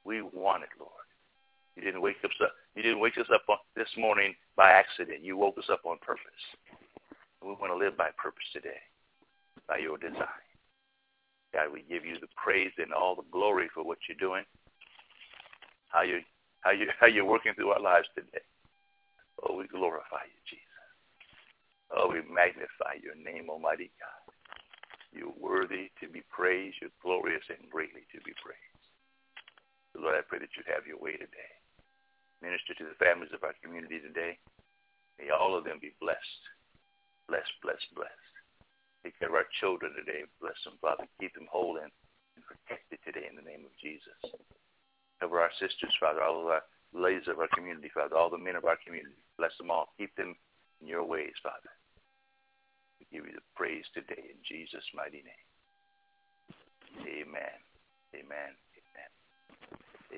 We 0.04 0.22
want 0.22 0.64
it, 0.64 0.74
Lord. 0.78 1.06
You 1.76 1.82
didn't 1.82 2.02
wake 2.02 2.18
us 2.24 2.34
up. 2.42 2.52
You 2.74 2.82
didn't 2.82 3.00
wake 3.00 3.16
us 3.16 3.30
up 3.32 3.42
on, 3.48 3.58
this 3.76 3.88
morning 3.96 4.34
by 4.56 4.70
accident. 4.70 5.22
You 5.22 5.36
woke 5.36 5.56
us 5.58 5.70
up 5.70 5.86
on 5.86 5.98
purpose. 6.02 6.44
We 7.42 7.50
want 7.50 7.72
to 7.72 7.76
live 7.76 7.96
by 7.96 8.10
purpose 8.18 8.44
today, 8.52 8.82
by 9.68 9.78
your 9.78 9.96
design. 9.96 10.44
God, 11.54 11.72
we 11.72 11.84
give 11.88 12.04
you 12.04 12.18
the 12.20 12.28
praise 12.36 12.72
and 12.78 12.92
all 12.92 13.14
the 13.14 13.26
glory 13.30 13.68
for 13.72 13.82
what 13.82 13.98
you're 14.08 14.18
doing, 14.18 14.44
how 15.90 16.02
you 16.02 16.20
how 16.62 16.70
you 16.70 16.86
how 17.00 17.06
you're 17.06 17.28
working 17.28 17.54
through 17.54 17.70
our 17.70 17.82
lives 17.82 18.08
today. 18.14 18.42
Oh, 19.42 19.56
we 19.56 19.66
glorify 19.68 20.24
you, 20.28 20.40
Jesus. 20.46 20.66
Oh, 21.90 22.08
we 22.12 22.22
magnify 22.28 23.02
your 23.02 23.16
name, 23.16 23.50
Almighty 23.50 23.90
God. 23.98 24.30
You're 25.10 25.34
worthy 25.34 25.90
to 25.98 26.06
be 26.06 26.22
praised. 26.30 26.78
You're 26.80 26.94
glorious 27.02 27.42
and 27.50 27.66
greatly 27.66 28.06
to 28.14 28.20
be 28.22 28.36
praised. 28.38 28.84
Lord, 29.98 30.14
I 30.14 30.22
pray 30.22 30.38
that 30.38 30.54
you 30.54 30.62
have 30.70 30.86
your 30.86 31.02
way 31.02 31.18
today. 31.18 31.52
Minister 32.40 32.78
to 32.78 32.86
the 32.86 33.00
families 33.02 33.34
of 33.34 33.42
our 33.42 33.56
community 33.58 33.98
today. 33.98 34.38
May 35.18 35.34
all 35.34 35.58
of 35.58 35.66
them 35.66 35.82
be 35.82 35.92
blessed. 36.00 36.42
Blessed, 37.26 37.52
blessed, 37.60 37.90
blessed. 37.92 38.34
Take 39.02 39.18
care 39.18 39.28
of 39.28 39.34
our 39.34 39.48
children 39.58 39.92
today. 39.92 40.24
Bless 40.40 40.56
them, 40.62 40.78
Father. 40.80 41.04
Keep 41.18 41.34
them 41.34 41.50
whole 41.50 41.76
and, 41.82 41.90
and 42.36 42.44
protected 42.46 43.02
today 43.02 43.26
in 43.26 43.34
the 43.34 43.44
name 43.44 43.66
of 43.66 43.74
Jesus. 43.82 44.14
Our 45.50 45.66
sisters, 45.66 45.90
Father, 45.98 46.22
all 46.22 46.46
of 46.46 46.46
our 46.46 46.62
ladies 46.94 47.26
of 47.26 47.42
our 47.42 47.50
community, 47.50 47.90
Father, 47.90 48.14
all 48.14 48.30
the 48.30 48.38
men 48.38 48.54
of 48.54 48.70
our 48.70 48.78
community. 48.86 49.18
Bless 49.34 49.50
them 49.58 49.66
all. 49.66 49.90
Keep 49.98 50.14
them 50.14 50.38
in 50.78 50.86
your 50.86 51.02
ways, 51.02 51.34
Father. 51.42 51.74
We 53.02 53.10
give 53.10 53.26
you 53.26 53.34
the 53.34 53.42
praise 53.58 53.82
today 53.90 54.30
in 54.30 54.38
Jesus' 54.46 54.86
mighty 54.94 55.26
name. 55.26 55.46
Amen. 57.02 57.58
Amen. 58.14 58.52
Amen. 58.78 59.10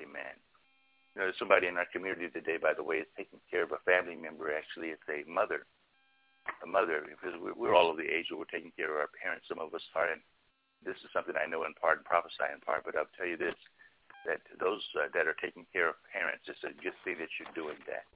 Amen. 0.05 0.35
You 0.37 1.15
know, 1.17 1.25
there's 1.25 1.41
somebody 1.41 1.65
in 1.65 1.81
our 1.81 1.89
community 1.89 2.29
today, 2.29 2.61
by 2.61 2.77
the 2.77 2.85
way, 2.85 3.01
is 3.01 3.09
taking 3.17 3.41
care 3.49 3.65
of 3.65 3.73
a 3.73 3.81
family 3.89 4.13
member. 4.13 4.53
Actually, 4.53 4.93
it's 4.93 5.09
a 5.09 5.25
mother. 5.25 5.65
A 6.61 6.67
mother, 6.69 7.09
because 7.09 7.33
we're 7.41 7.73
all 7.73 7.89
of 7.89 7.97
the 7.97 8.05
age 8.05 8.29
where 8.29 8.37
we're 8.37 8.53
taking 8.53 8.75
care 8.77 8.93
of 8.93 9.01
our 9.01 9.09
parents. 9.17 9.49
Some 9.49 9.57
of 9.57 9.73
us 9.73 9.81
are, 9.97 10.13
and 10.13 10.21
this 10.85 11.01
is 11.01 11.09
something 11.09 11.33
I 11.33 11.49
know 11.49 11.65
in 11.65 11.73
part 11.73 11.97
and 11.97 12.05
prophesy 12.05 12.45
in 12.53 12.61
part, 12.61 12.85
but 12.85 12.93
I'll 12.93 13.09
tell 13.17 13.25
you 13.25 13.37
this, 13.41 13.57
that 14.25 14.41
those 14.59 14.83
uh, 14.95 15.11
that 15.13 15.27
are 15.27 15.37
taking 15.41 15.65
care 15.71 15.89
of 15.89 15.95
parents, 16.11 16.47
it's 16.47 16.63
a 16.63 16.75
good 16.81 16.95
thing 17.03 17.19
that 17.19 17.31
you're 17.39 17.55
doing 17.55 17.77
that. 17.87 18.07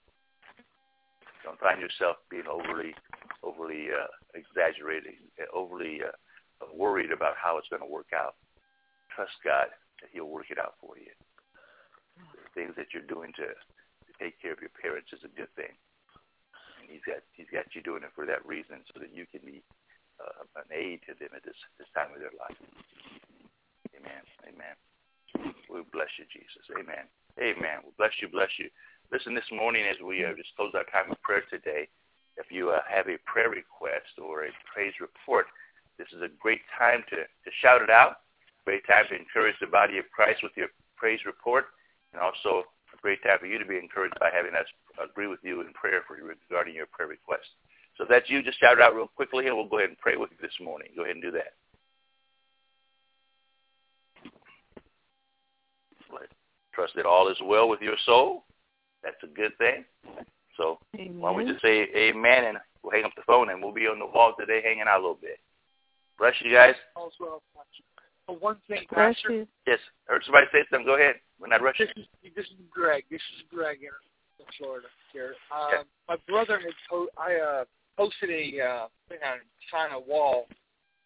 Don't 1.44 1.60
find 1.60 1.80
yourself 1.80 2.18
being 2.28 2.48
overly, 2.48 2.92
overly 3.44 3.88
uh, 3.88 4.12
exaggerated, 4.36 5.16
overly 5.54 6.04
uh, 6.04 6.16
worried 6.74 7.12
about 7.12 7.40
how 7.40 7.58
it's 7.58 7.70
going 7.70 7.84
to 7.84 7.88
work 7.88 8.12
out. 8.12 8.36
Trust 9.16 9.36
God 9.44 9.72
that 10.02 10.10
He'll 10.12 10.28
work 10.28 10.52
it 10.52 10.60
out 10.60 10.76
for 10.82 10.98
you. 10.98 11.14
The 12.18 12.52
things 12.52 12.74
that 12.76 12.92
you're 12.92 13.08
doing 13.08 13.32
to, 13.38 13.48
to 13.54 14.12
take 14.20 14.42
care 14.42 14.52
of 14.52 14.60
your 14.60 14.74
parents 14.76 15.14
is 15.14 15.24
a 15.24 15.32
good 15.38 15.52
thing. 15.56 15.72
And 16.82 16.90
He's 16.90 17.06
got 17.06 17.24
He's 17.32 17.52
got 17.54 17.72
you 17.72 17.82
doing 17.82 18.04
it 18.04 18.12
for 18.16 18.26
that 18.26 18.46
reason, 18.46 18.84
so 18.92 19.00
that 19.00 19.14
you 19.14 19.26
can 19.30 19.46
be 19.46 19.64
uh, 20.20 20.44
an 20.60 20.70
aid 20.74 21.06
to 21.08 21.14
them 21.16 21.32
at 21.32 21.46
this 21.46 21.58
this 21.78 21.90
time 21.94 22.12
of 22.12 22.20
their 22.20 22.34
life. 22.36 22.58
Amen. 23.96 24.24
Amen. 24.46 24.76
We 25.78 25.86
bless 25.94 26.10
you, 26.18 26.26
Jesus. 26.34 26.66
Amen. 26.74 27.06
Amen. 27.38 27.86
We 27.86 27.94
bless 28.02 28.18
you. 28.18 28.26
Bless 28.34 28.50
you. 28.58 28.66
Listen, 29.14 29.38
this 29.38 29.46
morning 29.54 29.86
as 29.86 30.02
we 30.02 30.26
uh, 30.26 30.34
just 30.34 30.50
close 30.58 30.74
our 30.74 30.90
time 30.90 31.14
of 31.14 31.22
prayer 31.22 31.46
today, 31.54 31.86
if 32.34 32.50
you 32.50 32.74
uh, 32.74 32.82
have 32.90 33.06
a 33.06 33.22
prayer 33.30 33.54
request 33.54 34.18
or 34.18 34.50
a 34.50 34.52
praise 34.66 34.98
report, 34.98 35.46
this 36.02 36.10
is 36.18 36.26
a 36.26 36.34
great 36.42 36.66
time 36.74 37.06
to, 37.14 37.30
to 37.30 37.50
shout 37.62 37.86
it 37.86 37.94
out, 37.94 38.26
great 38.66 38.82
time 38.90 39.06
to 39.10 39.16
encourage 39.22 39.54
the 39.62 39.70
body 39.70 40.02
of 40.02 40.10
Christ 40.10 40.42
with 40.42 40.58
your 40.58 40.74
praise 40.98 41.22
report, 41.30 41.70
and 42.10 42.22
also 42.22 42.66
a 42.90 42.98
great 43.06 43.22
time 43.22 43.38
for 43.38 43.46
you 43.46 43.62
to 43.62 43.70
be 43.70 43.78
encouraged 43.78 44.18
by 44.18 44.34
having 44.34 44.58
us 44.58 44.66
agree 44.98 45.30
with 45.30 45.46
you 45.46 45.62
in 45.62 45.70
prayer 45.78 46.02
for 46.10 46.18
regarding 46.18 46.74
your 46.74 46.90
prayer 46.90 47.10
request. 47.10 47.46
So 47.98 48.04
if 48.04 48.10
that's 48.10 48.30
you, 48.34 48.42
just 48.42 48.60
shout 48.60 48.78
it 48.78 48.82
out 48.82 48.98
real 48.98 49.14
quickly, 49.14 49.46
and 49.46 49.54
we'll 49.54 49.70
go 49.70 49.78
ahead 49.78 49.94
and 49.94 50.02
pray 50.02 50.18
with 50.18 50.34
you 50.34 50.42
this 50.42 50.58
morning. 50.58 50.90
Go 50.98 51.06
ahead 51.06 51.22
and 51.22 51.24
do 51.24 51.32
that. 51.38 51.54
Trust 56.78 56.94
that 56.96 57.08
all 57.08 57.28
is 57.28 57.38
well 57.44 57.68
with 57.68 57.82
your 57.82 57.98
soul 58.06 58.44
that's 59.08 59.24
a 59.24 59.28
good 59.28 59.58
thing. 59.58 59.86
So 60.58 60.80
amen. 60.96 61.20
why 61.20 61.30
don't 61.30 61.38
we 61.38 61.52
just 61.52 61.62
say 61.62 61.88
amen 61.96 62.46
and 62.46 62.58
we'll 62.84 62.92
hang 62.92 63.06
up 63.06 63.16
the 63.16 63.24
phone 63.26 63.50
and 63.50 63.62
we'll 63.64 63.74
be 63.74 63.88
on 63.88 64.00
the 64.00 64.06
wall 64.06 64.34
today 64.38 64.62
hanging 64.64 64.86
out 64.88 65.00
a 65.00 65.02
little 65.02 65.20
bit. 65.22 65.40
Bless 66.18 66.34
you 66.44 66.52
guys. 66.52 66.76
Also, 66.96 67.42
one 68.40 68.58
thing, 68.68 68.84
Bless 68.92 69.16
Pastor. 69.16 69.32
You. 69.32 69.48
Yes. 69.66 69.80
Heard 70.06 70.24
somebody 70.26 70.48
say 70.52 70.66
something. 70.70 70.86
Go 70.86 70.96
ahead. 70.96 71.16
We're 71.40 71.48
not 71.48 71.62
rushing. 71.62 71.88
This 71.96 72.06
is, 72.24 72.36
this 72.36 72.46
is 72.46 72.60
Greg. 72.70 73.06
This 73.10 73.22
is 73.38 73.46
Greg 73.50 73.80
in 73.84 74.46
Florida 74.58 74.88
here. 75.14 75.36
Um, 75.54 75.86
My 76.10 76.18
brother 76.28 76.60
had 76.60 76.74
po- 76.90 77.08
I 77.18 77.36
uh, 77.36 77.64
posted 77.96 78.30
a 78.30 78.62
uh, 78.62 78.88
thing 79.08 79.20
on 79.24 79.38
SANA 79.72 80.00
wall. 80.00 80.48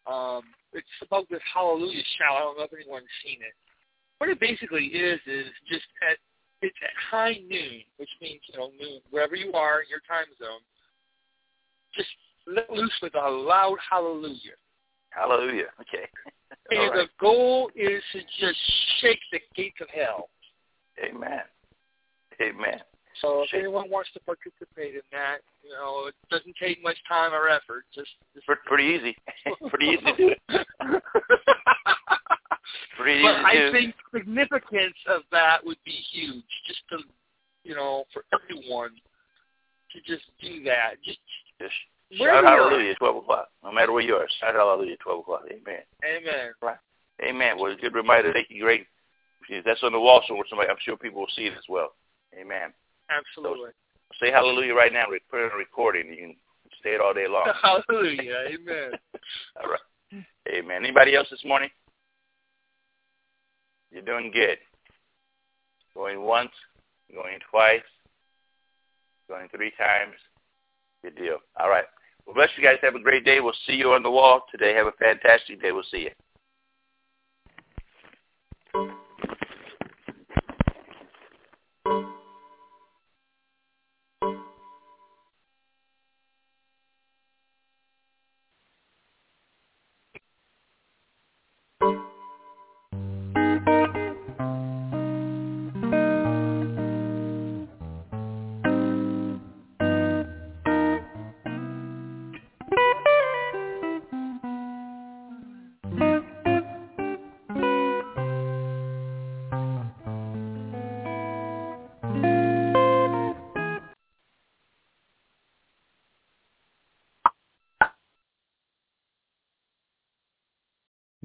Um, 0.08 0.44
it's 0.74 0.88
about 1.04 1.30
this 1.30 1.42
Hallelujah 1.54 2.02
shout. 2.18 2.38
I 2.38 2.40
don't 2.40 2.58
know 2.58 2.64
if 2.64 2.74
anyone's 2.74 3.06
seen 3.24 3.38
it. 3.42 3.54
What 4.22 4.30
it 4.30 4.40
basically 4.40 4.86
is 4.86 5.20
is 5.26 5.48
just 5.68 5.88
at 6.08 6.16
it's 6.62 6.78
at 6.84 6.92
high 7.10 7.42
noon, 7.50 7.82
which 7.98 8.12
means, 8.22 8.40
you 8.54 8.60
know, 8.60 8.70
noon, 8.80 9.02
wherever 9.10 9.36
you 9.36 9.52
are 9.54 9.82
in 9.82 9.88
your 9.90 10.02
time 10.08 10.28
zone, 10.38 10.62
just 11.96 12.08
let 12.46 12.70
loose 12.70 12.94
with 13.02 13.16
a 13.16 13.28
loud 13.28 13.78
hallelujah. 13.90 14.54
Hallelujah. 15.10 15.74
Okay. 15.82 16.06
and 16.70 16.92
right. 16.92 16.94
the 16.94 17.08
goal 17.20 17.72
is 17.76 18.04
to 18.12 18.20
just 18.40 18.60
shake 19.02 19.18
the 19.32 19.40
gates 19.56 19.78
of 19.82 19.88
hell. 19.90 20.30
Amen. 21.04 21.42
Amen. 22.40 22.80
So 23.24 23.42
if 23.42 23.50
shake. 23.50 23.62
anyone 23.62 23.90
wants 23.90 24.12
to 24.14 24.20
participate 24.20 24.94
in 24.94 25.02
that, 25.12 25.38
you 25.64 25.72
know, 25.72 26.06
it 26.10 26.16
doesn't 26.30 26.56
take 26.62 26.84
much 26.84 26.98
time 27.10 27.34
or 27.34 27.50
effort. 27.50 27.86
Just, 27.92 28.12
just 28.36 28.46
pretty 28.68 28.84
easy. 28.84 29.18
pretty 29.68 29.88
easy 29.88 30.06
to 30.06 30.16
do 30.16 30.30
it. 30.30 30.68
Pretty 32.98 33.22
but 33.22 33.36
I 33.36 33.72
think 33.72 33.96
significance 34.14 34.96
of 35.08 35.22
that 35.32 35.66
would 35.66 35.78
be 35.86 35.98
huge, 36.12 36.44
just 36.68 36.82
to, 36.90 36.98
you 37.64 37.76
know, 37.76 38.04
for 38.14 38.24
everyone 38.34 38.92
to 39.92 40.00
just 40.02 40.24
do 40.42 40.64
that. 40.64 40.96
Just, 41.04 41.20
just 41.60 41.74
shout 42.18 42.44
hallelujah, 42.44 42.96
12 42.96 43.16
o'clock. 43.18 43.50
No 43.64 43.72
matter 43.72 43.92
where 43.92 44.04
you 44.04 44.16
are, 44.16 44.28
shout 44.40 44.56
hallelujah, 44.56 44.98
12 44.98 45.20
o'clock. 45.20 45.44
Amen. 45.50 45.82
Amen. 46.06 46.52
Right. 46.62 46.78
Amen. 47.24 47.58
Well, 47.58 47.72
it's 47.72 47.80
a 47.80 47.82
good 47.82 47.96
reminder. 47.96 48.34
Thank 48.34 48.48
you, 48.50 48.64
great. 48.64 48.86
That's 49.66 49.84
on 49.84 49.92
the 49.92 50.00
wall 50.00 50.22
somewhere. 50.28 50.46
Somebody, 50.50 50.70
I'm 50.70 50.78
sure 50.80 50.96
people 50.98 51.22
will 51.22 51.36
see 51.36 51.44
it 51.44 51.54
as 51.54 51.66
well. 51.68 51.94
Amen. 52.40 52.72
Absolutely. 53.10 53.72
So, 54.20 54.26
say 54.26 54.32
hallelujah 54.32 54.74
right 54.74 54.94
now. 54.94 55.06
Put 55.30 55.42
it 55.42 55.46
on 55.46 55.52
a 55.52 55.58
recording. 55.58 56.08
You 56.10 56.18
can 56.18 56.36
say 56.84 56.92
it 56.92 57.02
all 57.02 57.14
day 57.14 57.28
long. 57.28 57.52
Hallelujah. 57.62 58.36
Amen. 58.48 58.92
all 59.62 59.70
right. 59.70 60.24
Amen. 60.48 60.84
Anybody 60.84 61.16
else 61.16 61.28
this 61.30 61.44
morning? 61.46 61.70
You're 63.92 64.04
doing 64.04 64.32
good. 64.32 64.58
Going 65.94 66.22
once, 66.22 66.52
going 67.14 67.40
twice, 67.50 67.82
going 69.28 69.48
three 69.50 69.72
times. 69.78 70.16
Good 71.04 71.16
deal. 71.16 71.38
All 71.60 71.70
right. 71.70 71.86
Well, 72.26 72.36
bless 72.36 72.50
you 72.56 72.64
guys. 72.64 72.78
Have 72.82 72.96
a 72.96 73.00
great 73.00 73.26
day. 73.26 73.40
We'll 73.40 73.54
see 73.68 73.74
you 73.74 73.92
on 73.94 74.04
the 74.04 74.12
wall 74.12 74.46
today. 74.52 74.74
Have 74.74 74.88
a 74.88 74.92
fantastic 74.94 75.62
day. 75.62 75.72
We'll 75.72 75.84
see 75.92 76.04
you. 76.04 76.12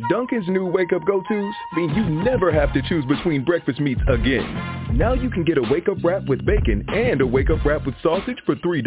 Dunkin's 0.09 0.47
new 0.47 0.67
wake-up 0.67 1.05
go-tos 1.05 1.55
mean 1.75 1.91
you 1.95 2.05
never 2.23 2.53
have 2.53 2.73
to 2.75 2.83
choose 2.83 3.05
between 3.07 3.45
breakfast 3.45 3.81
meats 3.81 4.01
again. 4.09 4.97
Now 4.97 5.15
you 5.15 5.29
can 5.31 5.43
get 5.43 5.59
a 5.59 5.63
wake-up 5.63 5.99
wrap 6.05 6.27
with 6.27 6.47
bacon 6.47 6.85
and 6.89 7.21
a 7.21 7.27
wake-up 7.27 7.65
wrap 7.65 7.85
with 7.85 7.97
sausage 8.03 8.39
for 8.47 8.55
$3. 8.57 8.85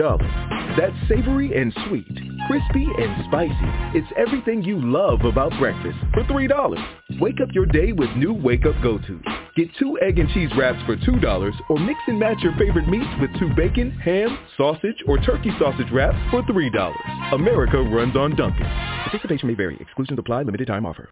That's 0.77 0.95
savory 1.09 1.59
and 1.59 1.73
sweet, 1.87 2.07
crispy 2.47 2.87
and 2.97 3.25
spicy. 3.27 3.97
It's 3.97 4.07
everything 4.15 4.63
you 4.63 4.79
love 4.79 5.25
about 5.25 5.51
breakfast 5.59 5.97
for 6.13 6.23
$3. 6.23 7.19
Wake 7.19 7.41
up 7.41 7.49
your 7.51 7.65
day 7.65 7.91
with 7.91 8.09
new 8.15 8.33
wake-up 8.33 8.75
go-tos. 8.81 9.48
Get 9.59 9.75
two 9.77 9.99
egg 10.01 10.19
and 10.19 10.29
cheese 10.29 10.49
wraps 10.57 10.81
for 10.85 10.95
$2 10.95 11.53
or 11.69 11.79
mix 11.79 11.99
and 12.07 12.17
match 12.17 12.37
your 12.41 12.53
favorite 12.57 12.87
meats 12.87 13.09
with 13.19 13.29
two 13.37 13.53
bacon, 13.55 13.91
ham, 13.99 14.39
sausage, 14.55 15.03
or 15.05 15.17
turkey 15.17 15.51
sausage 15.59 15.91
wraps 15.91 16.17
for 16.31 16.41
$3. 16.43 17.33
America 17.33 17.81
runs 17.81 18.15
on 18.15 18.37
Dunkin'. 18.37 18.65
Participation 19.03 19.49
may 19.49 19.55
vary. 19.55 19.75
Exclusions 19.81 20.17
apply. 20.17 20.43
Limited 20.43 20.67
time 20.67 20.85
offer. 20.85 21.07